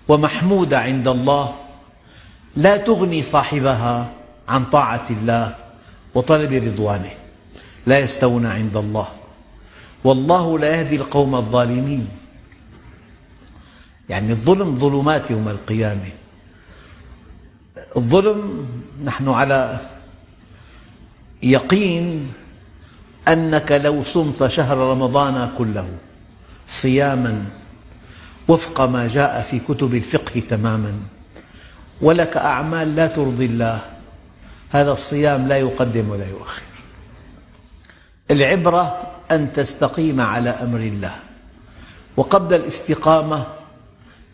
ومحمودة 0.08 0.80
عند 0.80 1.08
الله 1.08 1.56
لا 2.56 2.78
تغني 2.78 3.24
صاحبها 3.24 4.14
عن 4.48 4.66
طاعة 4.66 5.06
الله 5.10 5.56
وطلب 6.14 6.54
رضوانه 6.54 7.12
لا 7.86 8.00
يستوون 8.00 8.46
عند 8.46 8.78
الله. 8.78 9.08
والله 10.04 10.60
لا 10.60 10.76
يهدي 10.76 10.96
القوم 10.96 11.36
الظالمين. 11.36 12.23
يعني 14.10 14.32
الظلم 14.32 14.78
ظلمات 14.78 15.32
يوم 15.32 15.50
القيامة. 15.50 16.10
الظلم 17.98 18.68
نحن 19.06 19.30
على 19.30 19.80
يقين 21.44 22.34
أنك 23.28 23.72
لو 23.72 24.04
صمت 24.04 24.48
شهر 24.48 24.78
رمضان 24.78 25.52
كله 25.58 25.88
صياما 26.68 27.46
وفق 28.48 28.82
ما 28.82 29.08
جاء 29.08 29.42
في 29.42 29.60
كتب 29.60 29.94
الفقه 29.94 30.40
تماما. 30.50 30.94
ولك 32.02 32.38
أعمال 32.38 32.96
لا 32.96 33.08
ترضي 33.08 33.46
الله. 33.46 33.82
هذا 34.70 34.92
الصيام 34.92 35.48
لا 35.48 35.58
يقدم 35.58 36.10
ولا 36.10 36.30
يؤخر. 36.30 36.62
العبرة 38.32 39.02
أن 39.32 39.54
تستقيم 39.54 40.22
على 40.22 40.50
أمر 40.50 40.80
الله. 40.80 41.16
وقبل 42.18 42.56
الاستقامة 42.56 43.46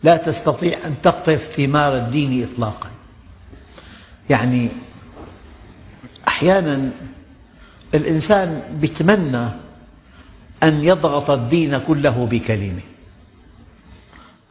لا 0.03 0.17
تستطيع 0.17 0.77
أن 0.85 0.95
تقطف 1.03 1.53
ثمار 1.57 1.97
الدين 1.97 2.49
إطلاقا. 2.53 2.89
يعني 4.29 4.69
أحيانا 6.27 6.89
الإنسان 7.93 8.61
يتمنى 8.81 9.47
أن 10.63 10.83
يضغط 10.83 11.29
الدين 11.29 11.77
كله 11.77 12.27
بكلمة 12.31 12.81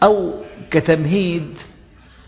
أو 0.02 0.34
كتمهيد 0.70 1.54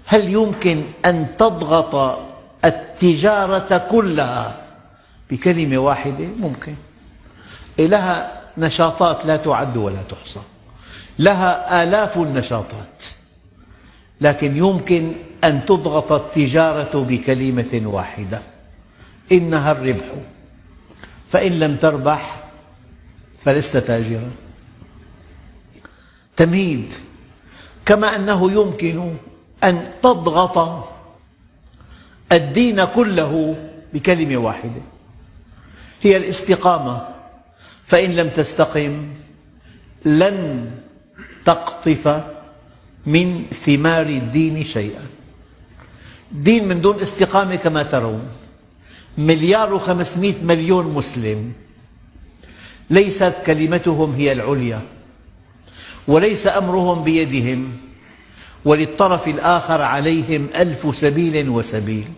هل 0.06 0.28
يمكن 0.32 0.82
أن 1.04 1.26
تضغط 1.38 2.18
التجارة 2.64 3.78
كلها 3.90 4.56
بكلمة 5.30 5.78
واحدة؟ 5.78 6.26
ممكن. 6.40 6.74
لها 7.78 8.32
نشاطات 8.58 9.26
لا 9.26 9.36
تعد 9.36 9.76
ولا 9.76 10.02
تحصى. 10.02 10.40
لها 11.20 11.82
آلاف 11.82 12.16
النشاطات 12.16 13.04
لكن 14.20 14.56
يمكن 14.56 15.12
أن 15.44 15.64
تضغط 15.66 16.12
التجارة 16.12 17.04
بكلمة 17.08 17.80
واحدة 17.84 18.42
إنها 19.32 19.72
الربح. 19.72 20.04
فإن 21.32 21.60
لم 21.60 21.76
تربح 21.76 22.44
فلست 23.44 23.76
تاجرا. 23.76 24.30
تمهيد 26.36 26.92
كما 27.86 28.16
أنه 28.16 28.52
يمكن 28.52 29.14
أن 29.64 29.92
تضغط 30.02 30.86
الدين 32.32 32.84
كله 32.84 33.56
بكلمة 33.92 34.36
واحدة 34.36 34.82
هي 36.02 36.16
الاستقامة. 36.16 37.08
فإن 37.86 38.10
لم 38.10 38.28
تستقم 38.28 39.08
لن 40.04 40.70
تقطف 41.44 42.22
من 43.06 43.44
ثمار 43.64 44.06
الدين 44.06 44.64
شيئا. 44.64 45.06
دين 46.32 46.68
من 46.68 46.80
دون 46.80 47.00
استقامة 47.00 47.56
كما 47.56 47.82
ترون. 47.82 48.22
مليار 49.18 49.74
وخمسمئة 49.74 50.42
مليون 50.42 50.86
مسلم. 50.86 51.52
ليست 52.90 53.34
كلمتهم 53.46 54.14
هي 54.14 54.32
العليا. 54.32 54.80
وليس 56.08 56.46
أمرهم 56.46 57.04
بيدهم. 57.04 57.72
وللطرف 58.64 59.28
الآخر 59.28 59.82
عليهم 59.82 60.48
ألف 60.56 60.98
سبيل 60.98 61.48
وسبيل. 61.48 62.08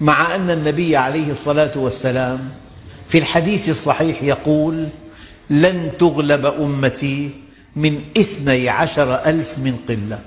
مع 0.00 0.34
أن 0.34 0.50
النبي 0.50 0.96
عليه 0.96 1.32
الصلاة 1.32 1.78
والسلام 1.78 2.50
في 3.08 3.18
الحديث 3.18 3.68
الصحيح 3.68 4.22
يقول 4.22 4.88
لن 5.50 5.92
تغلب 5.98 6.46
أمتي 6.46 7.30
من 7.76 8.04
اثني 8.16 8.68
عشر 8.68 9.14
ألف 9.14 9.58
من 9.58 9.76
قلة. 9.88 10.20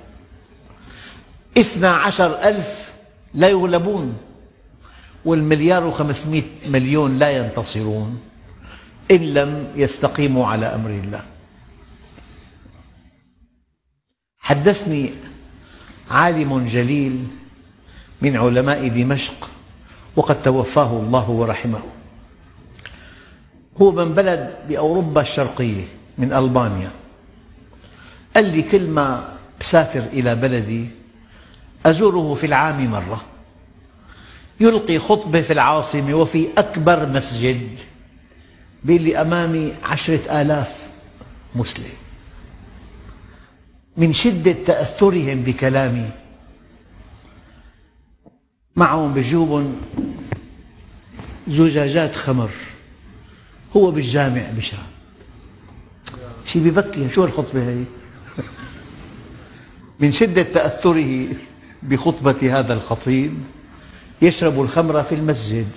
اثنى 1.57 1.87
عشر 1.87 2.43
ألف 2.43 2.91
لا 3.33 3.49
يغلبون 3.49 4.17
والمليار 5.25 5.85
وخمسمائة 5.85 6.43
مليون 6.67 7.19
لا 7.19 7.29
ينتصرون 7.29 8.21
إن 9.11 9.33
لم 9.33 9.67
يستقيموا 9.75 10.47
على 10.47 10.65
أمر 10.65 10.89
الله. 10.89 11.23
حدثني 14.39 15.09
عالم 16.09 16.65
جليل 16.65 17.27
من 18.21 18.37
علماء 18.37 18.87
دمشق 18.87 19.49
وقد 20.15 20.41
توفاه 20.41 20.91
الله 20.91 21.29
ورحمه. 21.29 21.83
هو 23.81 23.91
من 23.91 24.13
بلد 24.13 24.55
بأوروبا 24.69 25.21
الشرقية 25.21 25.83
من 26.17 26.33
ألبانيا. 26.33 26.91
قال 28.35 28.45
لي 28.45 28.61
كل 28.61 28.87
ما 28.87 29.37
أسافر 29.61 29.99
إلى 29.99 30.35
بلدي 30.35 30.87
أزوره 31.85 32.33
في 32.33 32.45
العام 32.45 32.91
مرة. 32.91 33.21
يلقي 34.59 34.99
خطبة 34.99 35.41
في 35.41 35.53
العاصمة 35.53 36.13
وفي 36.13 36.47
أكبر 36.57 37.05
مسجد. 37.05 37.79
بيقول 38.83 39.01
لي 39.01 39.21
أمامي 39.21 39.73
عشرة 39.83 40.41
آلاف 40.41 40.87
مسلم. 41.55 41.93
من 43.97 44.13
شدة 44.13 44.55
تأثرهم 44.65 45.41
بكلامي. 45.43 46.09
معهم 48.75 49.13
بجيوبهم 49.13 49.81
زجاجات 51.47 52.15
خمر. 52.15 52.49
هو 53.75 53.91
بالجامع 53.91 54.41
بشرب 54.57 54.79
شيء 56.45 56.61
ببكي؟ 56.61 57.09
شو 57.09 57.25
الخطبة 57.25 57.69
هي؟ 57.69 57.83
من 59.99 60.11
شدة 60.11 60.41
تأثره 60.41 61.27
بخطبة 61.83 62.59
هذا 62.59 62.73
الخطيب 62.73 63.33
يشرب 64.21 64.61
الخمر 64.61 65.03
في 65.03 65.15
المسجد. 65.15 65.67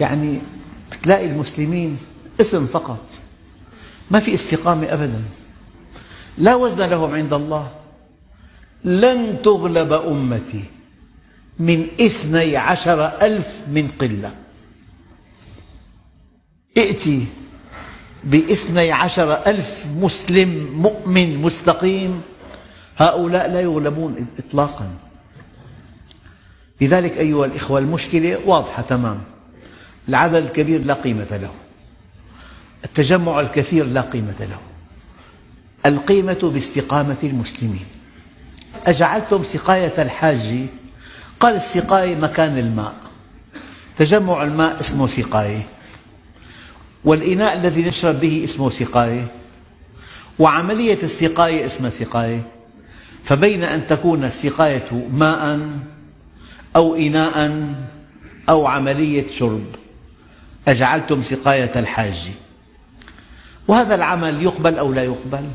يعني 0.00 0.38
تلاقي 1.02 1.26
المسلمين 1.26 1.98
اسم 2.40 2.66
فقط 2.66 3.06
ما 4.10 4.20
في 4.20 4.34
استقامة 4.34 4.92
أبدا. 4.92 5.22
لا 6.38 6.54
وزن 6.54 6.88
لهم 6.90 7.14
عند 7.14 7.32
الله. 7.32 7.70
لن 8.84 9.42
تغلب 9.42 9.92
أمتي 9.92 10.64
من 11.58 11.86
اثني 12.00 12.56
عشر 12.56 13.22
ألف 13.22 13.60
من 13.68 13.88
قلة. 14.00 14.34
ائتي 16.78 17.26
باثني 18.24 18.92
عشر 18.92 19.46
ألف 19.46 19.86
مسلم 19.96 20.68
مؤمن 20.76 21.42
مستقيم 21.42 22.22
هؤلاء 22.98 23.50
لا 23.50 23.60
يغلبون 23.60 24.26
إطلاقا. 24.38 24.90
لذلك 26.80 27.18
أيها 27.18 27.44
الإخوة 27.44 27.78
المشكلة 27.78 28.38
واضحة 28.46 28.82
تمام. 28.82 29.18
العدد 30.08 30.34
الكبير 30.34 30.84
لا 30.84 30.94
قيمة 30.94 31.26
له. 31.30 31.50
التجمع 32.84 33.40
الكثير 33.40 33.86
لا 33.86 34.00
قيمة 34.00 34.40
له. 34.40 34.58
القيمة 35.86 36.50
باستقامة 36.54 37.16
المسلمين. 37.22 37.86
أجعلتم 38.86 39.44
سقاية 39.44 40.02
الحاج؟ 40.02 40.66
قال 41.40 41.54
السقاية 41.54 42.16
مكان 42.16 42.58
الماء. 42.58 42.94
تجمع 43.98 44.42
الماء 44.42 44.80
اسمه 44.80 45.06
سقاية 45.06 45.66
والإناء 47.04 47.56
الذي 47.56 47.82
نشرب 47.82 48.20
به 48.20 48.44
اسمه 48.44 48.70
سقاية 48.70 49.26
وعملية 50.38 50.98
السقاية 51.02 51.66
اسمها 51.66 51.90
سقاية 51.90 52.42
فبين 53.24 53.64
أن 53.64 53.86
تكون 53.86 54.24
السقاية 54.24 55.08
ماء 55.12 55.60
أو 56.76 56.94
إناء 56.94 57.66
أو 58.48 58.66
عملية 58.66 59.26
شرب 59.30 59.66
أجعلتم 60.68 61.22
سقاية 61.22 61.72
الحاج. 61.76 62.30
وهذا 63.68 63.94
العمل 63.94 64.42
يقبل 64.42 64.78
أو 64.78 64.92
لا 64.92 65.04
يقبل؟ 65.04 65.48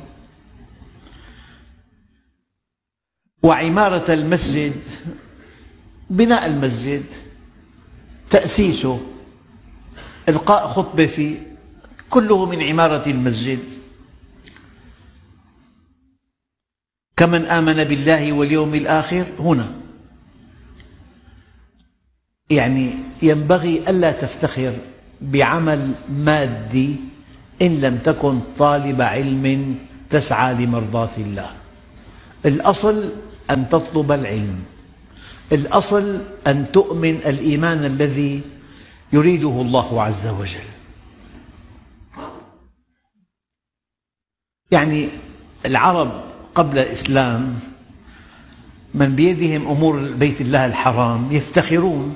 وعمارة 3.44 4.14
المسجد 4.14 4.74
بناء 6.10 6.46
المسجد 6.46 7.04
تأسيسه 8.30 9.00
إلقاء 10.30 10.68
خطبة 10.68 11.06
فيه 11.06 11.36
كله 12.10 12.46
من 12.46 12.64
عمارة 12.64 13.10
المسجد. 13.10 13.60
كمن 17.18 17.46
آمن 17.46 17.84
بالله 17.84 18.34
واليوم 18.34 18.76
الآخر 18.76 19.26
هنا. 19.40 19.72
يعني 22.50 22.96
ينبغي 23.22 23.90
ألا 23.90 24.12
تفتخر 24.12 24.74
بعمل 25.22 25.92
مادي 26.10 26.96
إن 27.62 27.82
لم 27.82 27.98
تكن 27.98 28.40
طالب 28.60 29.02
علم 29.02 29.76
تسعى 30.10 30.54
لمرضاة 30.54 31.16
الله. 31.18 31.50
الأصل 32.46 33.12
أن 33.50 33.70
تطلب 33.70 34.12
العلم. 34.12 34.64
الأصل 35.52 36.22
أن 36.48 36.66
تؤمن 36.74 37.16
الإيمان 37.26 37.86
الذي 37.86 38.42
يريده 39.14 39.62
الله 39.62 40.04
عز 40.04 40.28
وجل. 40.28 40.60
يعني 44.72 45.10
العرب 45.66 46.24
قبل 46.56 46.80
الإسلام 46.80 47.60
من 48.94 49.16
بيدهم 49.16 49.68
أمور 49.68 50.12
بيت 50.12 50.42
الله 50.42 50.66
الحرام 50.66 51.32
يفتخرون. 51.32 52.16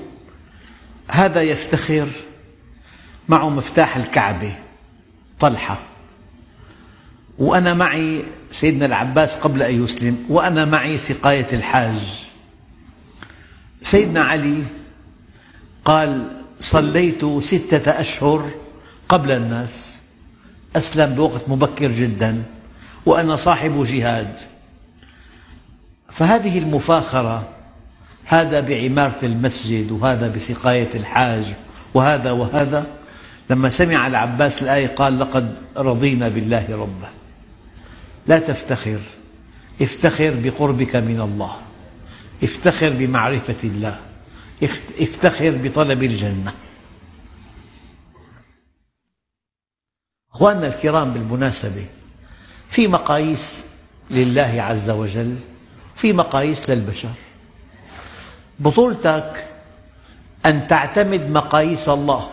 هذا 1.11 1.41
يفتخر 1.41 2.07
معه 3.29 3.49
مفتاح 3.49 3.97
الكعبة 3.97 4.55
طلحة. 5.39 5.79
وأنا 7.37 7.73
معي 7.73 8.23
سيدنا 8.51 8.85
العباس 8.85 9.35
قبل 9.35 9.61
أن 9.61 9.83
يسلم 9.83 10.25
وأنا 10.29 10.65
معي 10.65 10.97
سقاية 10.97 11.47
الحاج. 11.53 12.27
سيدنا 13.81 14.23
علي 14.23 14.63
قال 15.85 16.40
صليت 16.61 17.25
ستة 17.41 17.91
أشهر 17.91 18.49
قبل 19.09 19.31
الناس. 19.31 19.91
أسلم 20.75 21.15
بوقت 21.15 21.49
مبكر 21.49 21.91
جدا 21.91 22.43
وأنا 23.05 23.35
صاحب 23.37 23.83
جهاد. 23.83 24.39
فهذه 26.09 26.57
المفاخرة 26.57 27.47
هذا 28.25 28.59
بعمارة 28.59 29.17
المسجد 29.23 29.91
وهذا 29.91 30.27
بسقاية 30.35 30.89
الحاج 30.95 31.43
وهذا 31.93 32.31
وهذا 32.31 32.87
لما 33.49 33.69
سمع 33.69 34.07
العباس 34.07 34.63
الآية 34.63 34.87
قال 34.87 35.19
لقد 35.19 35.55
رضينا 35.77 36.27
بالله 36.27 36.65
ربا 36.71 37.09
لا 38.27 38.39
تفتخر 38.39 38.99
افتخر 39.81 40.33
بقربك 40.43 40.95
من 40.95 41.21
الله 41.21 41.55
افتخر 42.43 42.89
بمعرفة 42.89 43.55
الله. 43.63 43.99
افتخر 44.99 45.51
بطلب 45.63 46.03
الجنة. 46.03 46.53
أخواننا 50.33 50.67
الكرام 50.67 51.13
بالمناسبة 51.13 51.85
في 52.69 52.87
مقاييس 52.87 53.57
لله 54.09 54.61
عز 54.61 54.89
وجل 54.89 55.35
في 55.95 56.13
مقاييس 56.13 56.69
للبشر. 56.69 57.09
بطولتك 58.59 59.45
أن 60.45 60.67
تعتمد 60.67 61.29
مقاييس 61.29 61.89
الله. 61.89 62.29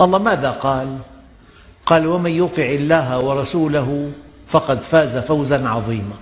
الله 0.00 0.18
ماذا 0.18 0.50
قال؟ 0.50 0.98
قال 1.86 2.06
ومن 2.06 2.30
يطع 2.30 2.62
الله 2.62 3.18
ورسوله 3.18 4.12
فقد 4.46 4.80
فاز 4.80 5.16
فوزا 5.16 5.68
عظيما. 5.68 6.16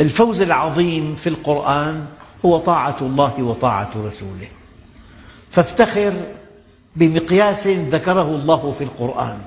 الفوز 0.00 0.40
العظيم 0.40 1.16
في 1.16 1.28
القرآن 1.28 2.06
هو 2.44 2.58
طاعة 2.58 2.96
الله 3.00 3.42
وطاعة 3.42 3.90
رسوله. 3.96 4.48
فافتخر 5.50 6.12
بمقياس 6.96 7.66
ذكره 7.66 8.22
الله 8.22 8.74
في 8.78 8.84
القرآن. 8.84 9.38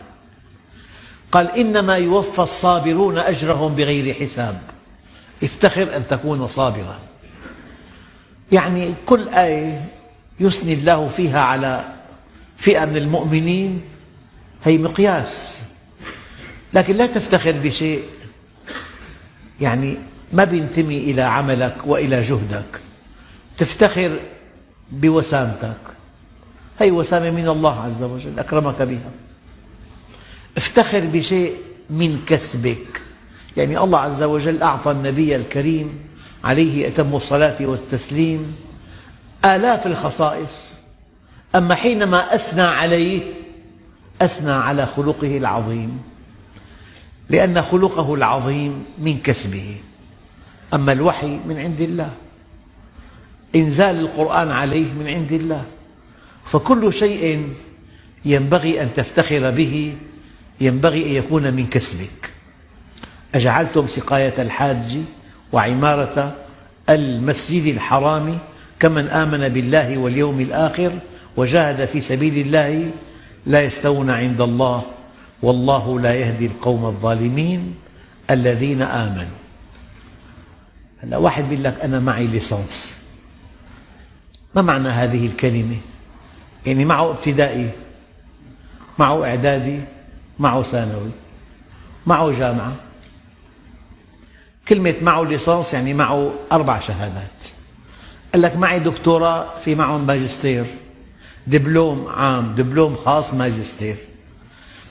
قال 1.31 1.51
إنما 1.51 1.95
يوفى 1.95 2.39
الصابرون 2.39 3.17
أجرهم 3.17 3.75
بغير 3.75 4.13
حساب. 4.13 4.61
افتخر 5.43 5.95
أن 5.95 6.07
تكون 6.07 6.47
صابرا. 6.47 6.99
يعني 8.51 8.93
كل 9.05 9.29
آية 9.29 9.85
يثني 10.39 10.73
الله 10.73 11.07
فيها 11.07 11.41
على 11.41 11.85
فئة 12.57 12.85
من 12.85 12.97
المؤمنين 12.97 13.81
هي 14.63 14.77
مقياس. 14.77 15.57
لكن 16.73 16.95
لا 16.95 17.05
تفتخر 17.05 17.51
بشيء. 17.51 18.03
يعني 19.61 19.97
ما 20.33 20.43
بينتمي 20.43 20.97
إلى 20.97 21.21
عملك 21.21 21.75
وإلى 21.85 22.21
جهدك. 22.21 22.81
تفتخر 23.57 24.19
بوسامتك. 24.91 25.77
هي 26.79 26.91
وسامة 26.91 27.31
من 27.31 27.47
الله 27.47 27.81
عز 27.81 28.03
وجل 28.03 28.39
أكرمك 28.39 28.81
بها. 28.81 29.11
افتخر 30.57 30.99
بشيء 30.99 31.55
من 31.89 32.21
كسبك. 32.27 33.01
يعني 33.57 33.79
الله 33.79 33.99
عز 33.99 34.23
وجل 34.23 34.61
أعطى 34.61 34.91
النبي 34.91 35.35
الكريم 35.35 35.99
عليه 36.43 36.87
أتم 36.87 37.15
الصلاة 37.15 37.57
والتسليم 37.61 38.55
آلاف 39.45 39.87
الخصائص. 39.87 40.65
أما 41.55 41.75
حينما 41.75 42.35
أثنى 42.35 42.61
عليه 42.61 43.21
أثنى 44.21 44.51
على 44.51 44.85
خلقه 44.85 45.37
العظيم 45.37 46.01
لأن 47.29 47.61
خلقه 47.61 48.13
العظيم 48.13 48.85
من 48.97 49.19
كسبه. 49.23 49.75
أما 50.73 50.91
الوحي 50.91 51.39
من 51.47 51.57
عند 51.57 51.81
الله. 51.81 52.11
إنزال 53.55 53.99
القرآن 53.99 54.51
عليه 54.51 54.93
من 54.99 55.07
عند 55.07 55.31
الله. 55.31 55.63
فكل 56.45 56.93
شيء 56.93 57.49
ينبغي 58.25 58.81
أن 58.81 58.89
تفتخر 58.95 59.51
به 59.51 59.93
ينبغي 60.61 61.05
أن 61.05 61.11
يكون 61.11 61.53
من 61.53 61.67
كسبك. 61.67 62.31
أجعلتم 63.35 63.87
سقاية 63.87 64.33
الحاج 64.39 64.97
وعمارة 65.51 66.35
المسجد 66.89 67.65
الحرام 67.65 68.37
كمن 68.79 69.07
آمن 69.07 69.49
بالله 69.49 69.97
واليوم 69.97 70.41
الآخر 70.41 70.91
وجاهد 71.37 71.85
في 71.85 72.01
سبيل 72.01 72.45
الله 72.45 72.91
لا 73.45 73.63
يستوون 73.63 74.09
عند 74.09 74.41
الله. 74.41 74.83
والله 75.41 75.99
لا 75.99 76.15
يهدي 76.15 76.45
القوم 76.45 76.85
الظالمين 76.85 77.75
الذين 78.31 78.81
آمنوا. 78.81 79.44
هلا 81.05 81.17
واحد 81.17 81.51
يقول 81.51 81.63
لك 81.63 81.79
أنا 81.83 81.99
معي 81.99 82.27
ليسانس. 82.27 82.95
ما 84.55 84.61
معنى 84.61 84.89
هذه 84.89 85.25
الكلمة؟ 85.25 85.77
يعني 86.65 86.85
معه 86.85 87.11
ابتدائي 87.11 87.69
معه 88.99 89.25
إعدادي 89.25 89.79
معه 90.39 90.63
ثانوي 90.63 91.09
معه 92.05 92.31
جامعة. 92.31 92.75
كلمة 94.67 94.95
معه 95.01 95.23
ليسانس 95.23 95.73
يعني 95.73 95.93
معه 95.93 96.31
أربع 96.51 96.79
شهادات. 96.79 97.41
قال 98.33 98.41
لك 98.41 98.57
معي 98.57 98.79
دكتوراه 98.79 99.57
في 99.59 99.75
معهم 99.75 100.07
ماجستير 100.07 100.65
دبلوم 101.47 102.07
عام 102.07 102.55
دبلوم 102.55 102.95
خاص 102.95 103.33
ماجستير. 103.33 103.95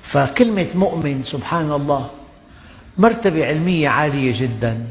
فكلمة 0.02 0.68
مؤمن 0.74 1.22
سبحان 1.24 1.72
الله 1.72 2.10
مرتبة 2.98 3.46
علمية 3.46 3.88
عالية 3.88 4.40
جدا. 4.40 4.86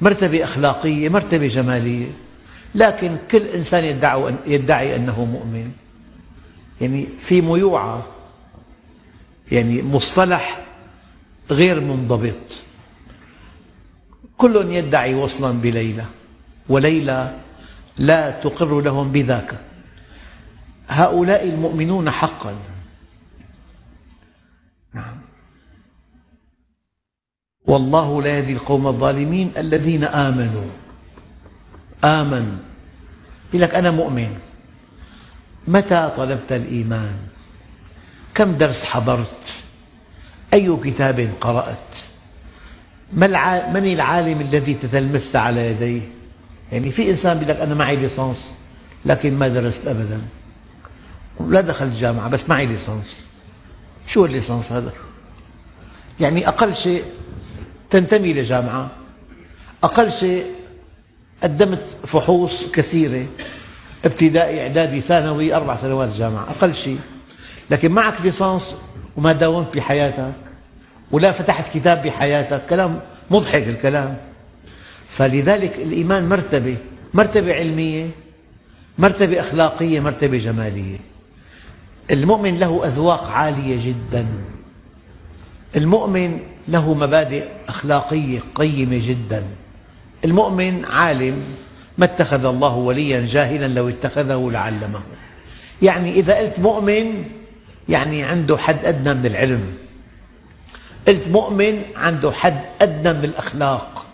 مرتبة 0.00 0.44
أخلاقية 0.44 1.08
مرتبة 1.08 1.46
جمالية. 1.46 2.06
لكن 2.74 3.16
كل 3.30 3.42
إنسان 3.42 3.84
يدعي, 4.46 4.96
أنه 4.96 5.24
مؤمن. 5.24 5.72
يعني 6.80 7.06
في 7.20 7.40
ميوعة. 7.40 8.06
يعني 9.52 9.82
مصطلح 9.82 10.60
غير 11.50 11.80
منضبط. 11.80 12.62
كل 14.36 14.70
يدعي 14.70 15.14
وصلا 15.14 15.60
بليلى. 15.60 16.04
وليلى 16.68 17.34
لا 17.98 18.30
تقر 18.30 18.80
لهم 18.80 19.12
بذاك. 19.12 19.54
هؤلاء 20.88 21.48
المؤمنون 21.48 22.10
حقا. 22.10 22.54
والله 27.66 28.22
لا 28.22 28.38
يهدي 28.38 28.52
القوم 28.52 28.86
الظالمين 28.86 29.52
الذين 29.56 30.04
آمنوا. 30.04 30.70
آمن. 32.04 32.58
يقول 33.48 33.62
لك 33.62 33.74
أنا 33.74 33.90
مؤمن. 33.90 34.38
متى 35.68 36.12
طلبت 36.16 36.52
الإيمان؟ 36.52 37.16
كم 38.34 38.52
درس 38.52 38.84
حضرت؟ 38.84 39.62
أي 40.54 40.76
كتاب 40.84 41.30
قرأت؟ 41.40 41.76
من 43.12 43.86
العالم 43.92 44.40
الذي 44.40 44.74
تتلمست 44.74 45.36
على 45.36 45.70
يديه؟ 45.70 46.00
يعني 46.72 46.90
في 46.90 47.10
إنسان 47.10 47.36
يقول 47.36 47.48
لك 47.48 47.60
أنا 47.60 47.74
معي 47.74 47.96
ليسانس 47.96 48.50
لكن 49.04 49.38
ما 49.38 49.48
درست 49.48 49.86
أبدا. 49.86 50.20
لا 51.40 51.60
دخلت 51.60 51.94
جامعة 51.96 52.28
بس 52.28 52.48
معي 52.48 52.66
ليسانس. 52.66 53.06
شو 54.06 54.24
الليسانس 54.24 54.72
هذا؟ 54.72 54.92
يعني 56.20 56.48
أقل 56.48 56.74
شيء 56.74 57.04
تنتمي 57.90 58.32
لجامعة 58.32 58.90
أقل 59.84 60.12
شيء 60.12 60.44
قدمت 61.42 61.96
فحوص 62.06 62.64
كثيرة. 62.64 63.26
ابتدائي 64.04 64.62
إعدادي 64.62 65.00
ثانوي 65.00 65.54
أربع 65.54 65.76
سنوات 65.76 66.08
جامعة. 66.08 66.50
أقل 66.50 66.74
شيء. 66.74 66.98
لكن 67.70 67.92
معك 67.92 68.14
ليسانس 68.24 68.74
وما 69.16 69.32
داومت 69.32 69.76
بحياتك 69.76 70.32
ولا 71.10 71.32
فتحت 71.32 71.74
كتاب 71.74 72.02
بحياتك. 72.02 72.62
كلام 72.70 73.00
مضحك 73.30 73.68
الكلام. 73.68 74.16
فلذلك 75.08 75.76
الإيمان 75.78 76.28
مرتبة. 76.28 76.76
مرتبة 77.14 77.54
علمية 77.54 78.10
مرتبة 78.98 79.40
أخلاقية 79.40 80.00
مرتبة 80.00 80.38
جمالية. 80.38 80.98
المؤمن 82.10 82.58
له 82.58 82.86
أذواق 82.86 83.30
عالية 83.30 83.86
جدا. 83.86 84.26
المؤمن 85.76 86.40
له 86.68 86.94
مبادئ 86.94 87.48
أخلاقية 87.68 88.40
قيمة 88.54 89.08
جدا. 89.08 89.44
المؤمن 90.24 90.84
عالم 90.84 91.42
ما 91.98 92.04
اتخذ 92.04 92.44
الله 92.44 92.74
وليا 92.74 93.26
جاهلا 93.26 93.68
لو 93.68 93.88
اتخذه 93.88 94.50
لعلمه. 94.52 95.00
يعني 95.82 96.12
إذا 96.12 96.34
قلت 96.34 96.58
مؤمن 96.58 97.24
يعني 97.88 98.22
عنده 98.22 98.56
حد 98.56 98.84
أدنى 98.84 99.14
من 99.14 99.26
العلم. 99.26 99.78
قلت 101.08 101.28
مؤمن 101.28 101.82
عنده 101.96 102.32
حد 102.32 102.64
أدنى 102.80 103.12
من 103.12 103.24
الأخلاق. 103.24 104.06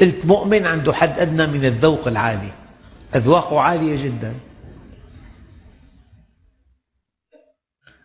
قلت 0.00 0.24
مؤمن 0.24 0.66
عنده 0.66 0.92
حد 0.92 1.18
أدنى 1.18 1.46
من 1.46 1.64
الذوق 1.64 2.08
العالي. 2.08 2.52
أذواقه 3.16 3.60
عالية 3.60 4.04
جدا. 4.04 4.34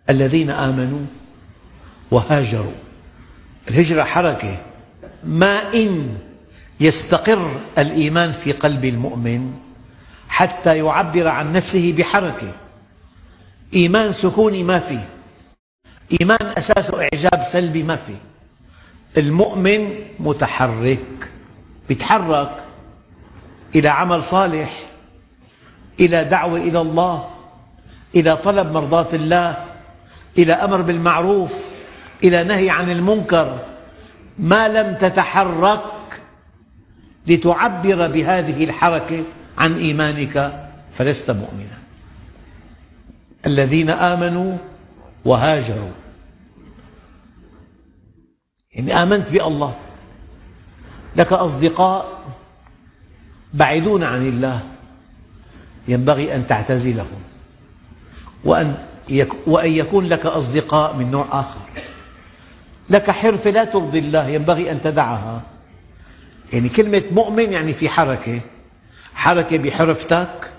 الذين 0.09 0.49
آمنوا 0.49 1.05
وهاجروا. 2.11 2.82
الهجرة 3.69 4.03
حركة. 4.03 4.57
ما 5.23 5.73
إن 5.73 6.17
يستقر 6.79 7.51
الإيمان 7.77 8.31
في 8.31 8.51
قلب 8.51 8.85
المؤمن 8.85 9.53
حتى 10.27 10.77
يعبر 10.77 11.27
عن 11.27 11.53
نفسه 11.53 11.93
بحركة. 11.97 12.51
إيمان 13.73 14.13
سكوني 14.13 14.63
ما 14.63 14.79
فيه 14.79 15.05
إيمان 16.21 16.53
أساسه 16.57 17.03
إعجاب 17.03 17.45
سلبي 17.47 17.83
ما 17.83 17.95
فيه 17.95 18.15
المؤمن 19.17 19.89
متحرك 20.19 21.29
يتحرك 21.89 22.63
إلى 23.75 23.89
عمل 23.89 24.23
صالح 24.23 24.79
إلى 25.99 26.23
دعوة 26.23 26.57
إلى 26.57 26.81
الله 26.81 27.29
إلى 28.15 28.37
طلب 28.37 28.71
مرضاة 28.71 29.07
الله 29.13 29.65
إلى 30.37 30.53
أمر 30.53 30.81
بالمعروف. 30.81 31.72
إلى 32.23 32.43
نهي 32.43 32.69
عن 32.69 32.91
المنكر 32.91 33.59
ما 34.39 34.67
لم 34.67 34.97
تتحرك 35.01 35.83
لتعبر 37.27 38.07
بهذه 38.07 38.63
الحركة 38.63 39.23
عن 39.57 39.77
إيمانك 39.77 40.65
فلست 40.93 41.31
مؤمنا. 41.31 41.77
الذين 43.45 43.89
آمنوا 43.89 44.57
وهاجروا. 45.25 45.91
يعني 48.73 49.03
آمنت 49.03 49.29
بالله. 49.29 49.75
لك 51.15 51.33
أصدقاء 51.33 52.23
بعيدون 53.53 54.03
عن 54.03 54.27
الله 54.27 54.59
ينبغي 55.87 56.35
أن 56.35 56.47
تعتزلهم 56.47 57.21
وأن 58.43 58.75
يكون 59.63 60.05
لك 60.05 60.25
أصدقاء 60.25 60.95
من 60.95 61.11
نوع 61.11 61.25
آخر. 61.31 61.59
لك 62.89 63.11
حرفة 63.11 63.49
لا 63.49 63.63
ترضي 63.63 63.99
الله 63.99 64.27
ينبغي 64.27 64.71
أن 64.71 64.81
تدعها. 64.83 65.41
يعني 66.53 66.69
كلمة 66.69 67.03
مؤمن 67.11 67.51
يعني 67.51 67.73
في 67.73 67.89
حركة. 67.89 68.39
حركة 69.15 69.57
بحرفتك 69.57 70.49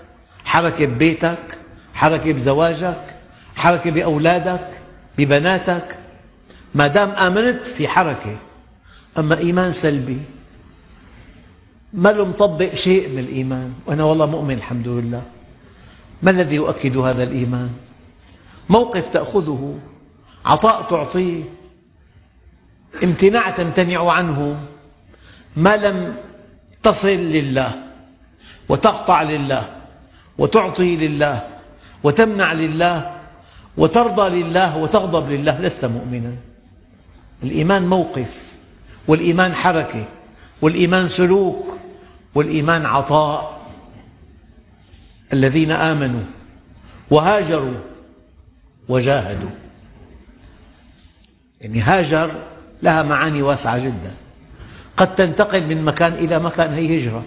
حركة 0.45 0.85
ببيتك 0.85 1.57
حركة 1.93 2.33
بزواجك 2.33 3.01
حركة 3.55 3.91
بأولادك 3.91 4.67
ببناتك. 5.17 5.97
ما 6.75 6.87
دام 6.87 7.09
آمنت 7.09 7.67
في 7.67 7.87
حركة. 7.87 8.37
أما 9.17 9.37
إيمان 9.37 9.73
سلبي. 9.73 10.19
ما 11.93 12.09
له 12.09 12.25
مطبق 12.25 12.73
شيء 12.75 13.09
من 13.09 13.19
الإيمان 13.19 13.73
وأنا 13.85 14.03
والله 14.03 14.25
مؤمن 14.25 14.53
الحمد 14.53 14.87
لله. 14.87 15.23
ما 16.21 16.31
الذي 16.31 16.55
يؤكد 16.55 16.97
هذا 16.97 17.23
الإيمان؟ 17.23 17.69
موقف 18.69 19.07
تأخذه. 19.07 19.79
عطاء 20.45 20.81
تعطيه. 20.89 21.43
امتناع 23.03 23.49
تمتنع 23.49 24.11
عنه 24.11 24.59
ما 25.55 25.75
لم 25.75 26.15
تصل 26.83 27.07
لله 27.07 27.71
وتقطع 28.69 29.21
لله 29.21 29.69
وتعطي 30.37 30.95
لله 30.95 31.47
وتمنع 32.03 32.53
لله 32.53 33.11
وترضى 33.77 34.43
لله 34.43 34.77
وتغضب 34.77 35.31
لله 35.31 35.61
لست 35.61 35.85
مؤمنا. 35.85 36.35
الإيمان 37.43 37.87
موقف 37.87 38.41
والإيمان 39.07 39.53
حركة 39.55 40.05
والإيمان 40.61 41.07
سلوك 41.07 41.77
والإيمان 42.35 42.85
عطاء. 42.85 43.61
الذين 45.33 45.71
آمنوا 45.71 46.23
وهاجروا 47.11 47.79
وجاهدوا. 48.89 49.49
يعني 51.61 51.81
هاجر 51.81 52.31
لها 52.85 53.03
معاني 53.03 53.41
واسعة 53.41 53.77
جدا. 53.77 54.13
قد 54.97 55.15
تنتقل 55.15 55.63
من 55.65 55.85
مكان 55.85 56.13
إلى 56.13 56.39
مكان 56.39 56.73
هي 56.73 56.99
هجرة. 56.99 57.23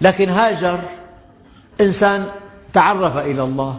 لكن 0.00 0.28
هاجر 0.28 0.80
إنسان 1.80 2.26
تعرف 2.72 3.16
إلى 3.16 3.42
الله. 3.42 3.78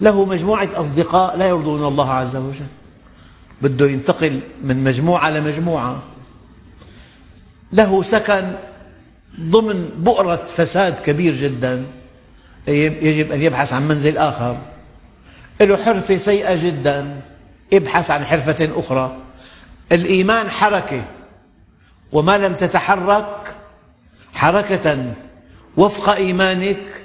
له 0.00 0.24
مجموعة 0.24 0.68
أصدقاء 0.74 1.36
لا 1.36 1.48
يرضون 1.48 1.84
الله 1.84 2.12
عز 2.12 2.36
وجل. 2.36 2.66
بده 3.62 3.86
ينتقل 3.86 4.40
من 4.64 4.84
مجموعة 4.84 5.30
لمجموعة. 5.30 6.02
له 7.72 8.02
سكن 8.02 8.52
ضمن 9.40 9.88
بؤرة 9.96 10.36
فساد 10.36 10.94
كبير 11.04 11.34
جدا. 11.34 11.84
يجب 12.68 13.32
أن 13.32 13.42
يبحث 13.42 13.72
عن 13.72 13.88
منزل 13.88 14.18
آخر. 14.18 14.56
له 15.60 15.76
حرفة 15.76 16.16
سيئة 16.16 16.54
جدا. 16.64 17.20
ابحث 17.72 18.10
عن 18.10 18.24
حرفة 18.24 18.70
أخرى. 18.76 19.16
الإيمان 19.92 20.50
حركة. 20.50 21.02
وما 22.12 22.38
لم 22.38 22.54
تتحرك 22.54 23.54
حركة 24.34 25.12
وفق 25.76 26.08
إيمانك 26.08 27.02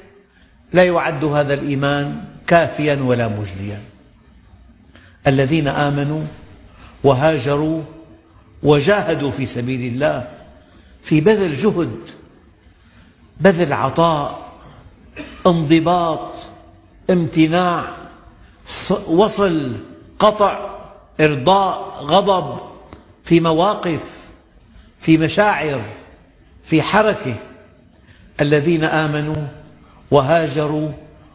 لا 0.74 0.84
يعد 0.84 1.24
هذا 1.24 1.54
الإيمان 1.54 2.24
كافيا 2.48 2.96
ولا 2.96 3.28
مجليا 3.28 3.82
الذين 5.28 5.68
آمنوا 5.68 6.22
وهاجروا 7.04 7.82
وجاهدوا 8.64 9.32
في 9.32 9.46
سبيل 9.46 9.94
الله 9.94 10.28
في 11.04 11.22
بذل 11.22 11.56
جهد 11.56 12.00
بذل 13.40 13.74
عطاء 13.74 14.40
انضباط 15.48 16.36
امتناع 17.10 17.84
وصل 19.08 19.74
قطع 20.20 20.70
إرضاء 21.20 21.98
غضب 22.02 22.60
في 23.28 23.40
مواقف 23.40 24.04
في 25.02 25.18
مشاعر 25.18 25.82
في 26.66 26.82
حركة. 26.82 27.36
الذين 28.42 28.84
آمنوا 28.84 29.48
وهاجروا 30.12 30.92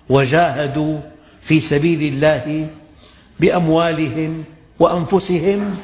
وجاهدوا 0.09 1.01
في 1.43 1.61
سبيل 1.61 2.03
الله 2.03 2.69
بأموالهم 3.41 4.45
وأنفسهم 4.79 5.77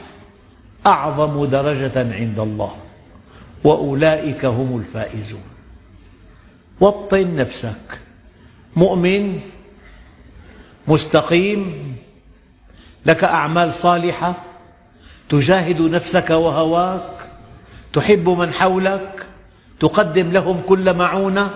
أعظم 0.87 1.45
درجة 1.45 2.15
عند 2.15 2.39
الله 2.39 2.77
وأولئك 3.65 4.45
هم 4.45 4.79
الفائزون. 4.79 5.49
وطن 6.81 7.37
نفسك. 7.37 7.99
مؤمن 8.77 9.41
مستقيم 10.89 11.95
لك 13.07 13.25
أعمال 13.25 13.75
صالحة 13.75 14.48
تجاهد 15.29 15.83
نفسك 15.83 16.31
وهواك 16.31 17.11
تحب 17.93 18.29
من 18.29 18.53
حولك 18.53 19.27
تقدم 19.81 20.33
لهم 20.33 20.61
كل 20.67 20.95
معونة 20.95 21.51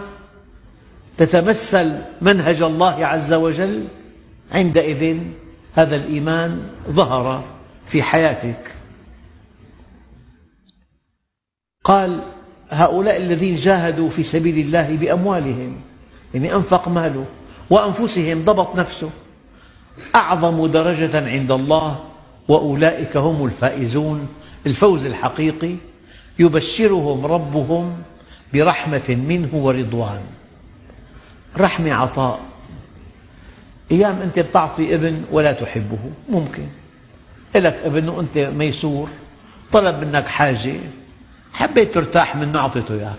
تتمثل 1.18 1.98
منهج 2.20 2.62
الله 2.62 3.06
عز 3.06 3.32
وجل 3.32 3.84
عندئذ 4.52 5.18
هذا 5.74 5.96
الإيمان 5.96 6.62
ظهر 6.90 7.44
في 7.86 8.02
حياتك. 8.02 8.74
قال 11.84 12.20
هؤلاء 12.70 13.16
الذين 13.16 13.56
جاهدوا 13.56 14.10
في 14.10 14.22
سبيل 14.22 14.58
الله 14.58 14.96
بأموالهم 14.96 15.80
يعني 16.34 16.54
أنفق 16.54 16.88
ماله 16.88 17.24
وأنفسهم 17.70 18.44
ضبط 18.44 18.76
نفسه 18.76 19.10
أعظم 20.14 20.66
درجة 20.66 21.28
عند 21.30 21.52
الله 21.52 22.11
وأولئك 22.52 23.16
هم 23.16 23.44
الفائزون. 23.44 24.28
الفوز 24.66 25.04
الحقيقي 25.04 25.74
يبشرهم 26.38 27.26
ربهم 27.26 28.02
برحمة 28.54 29.08
منه 29.08 29.48
ورضوان. 29.52 30.20
رحمة 31.56 31.92
عطاء. 31.92 32.40
أيام 33.92 34.20
أنت 34.22 34.38
بتعطي 34.38 34.94
ابن 34.94 35.24
ولا 35.30 35.52
تحبه 35.52 35.98
ممكن. 36.28 36.66
لك 37.54 37.80
ابن 37.84 38.08
وأنت 38.08 38.38
ميسور 38.38 39.08
طلب 39.72 40.04
منك 40.04 40.26
حاجة 40.26 40.74
حبيت 41.52 41.94
ترتاح 41.94 42.36
منه 42.36 42.58
أعطيته 42.58 42.94
إياه 42.94 43.14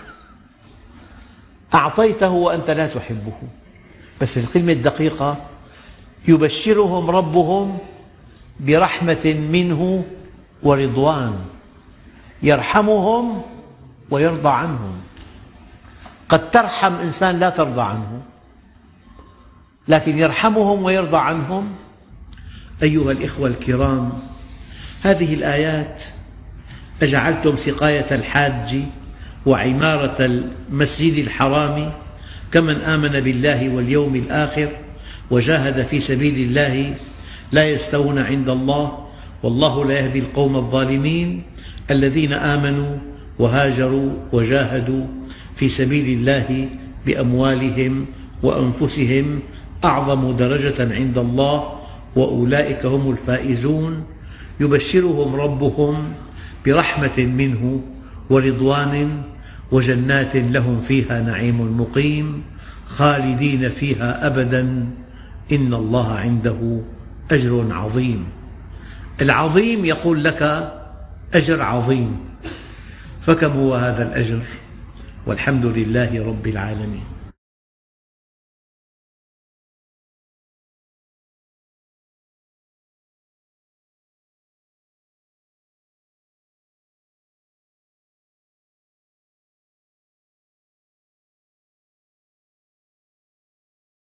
أعطيته 1.73 2.29
وأنت 2.29 2.69
لا 2.69 2.87
تحبه. 2.87 3.33
بس 4.21 4.37
الكلمة 4.37 4.71
الدقيقة 4.71 5.37
يبشرهم 6.27 7.09
ربهم 7.09 7.77
برحمة 8.59 9.35
منه 9.51 10.05
ورضوان. 10.63 11.33
يرحمهم 12.43 13.41
ويرضى 14.09 14.49
عنهم. 14.49 14.95
قد 16.29 16.51
ترحم 16.51 16.93
إنسان 16.93 17.39
لا 17.39 17.49
ترضى 17.49 17.81
عنه. 17.81 18.21
لكن 19.87 20.17
يرحمهم 20.17 20.83
ويرضى 20.83 21.17
عنهم. 21.17 21.75
أيها 22.83 23.11
الإخوة 23.11 23.47
الكرام 23.47 24.19
هذه 25.03 25.33
الآيات 25.33 26.03
أجعلتم 27.01 27.57
سقاية 27.57 28.05
الحاج 28.11 28.79
وعمارة 29.45 30.15
المسجد 30.19 31.17
الحرام 31.17 31.91
كمن 32.51 32.81
آمن 32.81 33.19
بالله 33.19 33.69
واليوم 33.69 34.15
الآخر 34.15 34.69
وجاهد 35.31 35.85
في 35.85 35.99
سبيل 35.99 36.35
الله 36.35 36.95
لا 37.53 37.69
يستوون 37.69 38.19
عند 38.19 38.49
الله 38.49 38.97
والله 39.43 39.85
لا 39.85 39.99
يهدي 39.99 40.19
القوم 40.19 40.55
الظالمين 40.55 41.41
الذين 41.91 42.33
آمنوا 42.33 42.97
وهاجروا 43.39 44.09
وجاهدوا 44.33 45.03
في 45.55 45.69
سبيل 45.69 46.17
الله 46.17 46.69
بأموالهم 47.05 48.05
وأنفسهم 48.43 49.39
أعظم 49.83 50.31
درجة 50.31 50.95
عند 50.95 51.17
الله 51.17 51.79
وأولئك 52.15 52.85
هم 52.85 53.11
الفائزون 53.11 54.03
يبشرهم 54.59 55.35
ربهم 55.35 55.95
برحمة 56.65 57.17
منه 57.17 57.81
ورضوان 58.29 59.21
وجنات 59.71 60.35
لهم 60.35 60.79
فيها 60.81 61.21
نعيم 61.21 61.81
مقيم 61.81 62.41
خالدين 62.87 63.69
فيها 63.69 64.27
أبدا 64.27 64.85
إن 65.51 65.73
الله 65.73 66.13
عنده 66.13 66.81
أجر 67.33 67.67
عظيم. 67.71 68.25
العظيم 69.21 69.85
يقول 69.85 70.23
لك 70.23 70.71
أجر 71.33 71.61
عظيم. 71.61 72.19
فكم 73.21 73.51
هو 73.51 73.75
هذا 73.75 74.07
الأجر؟ 74.07 74.39
والحمد 75.25 75.65
لله 75.65 76.27
رب 76.27 76.47
العالمين. 76.47 77.12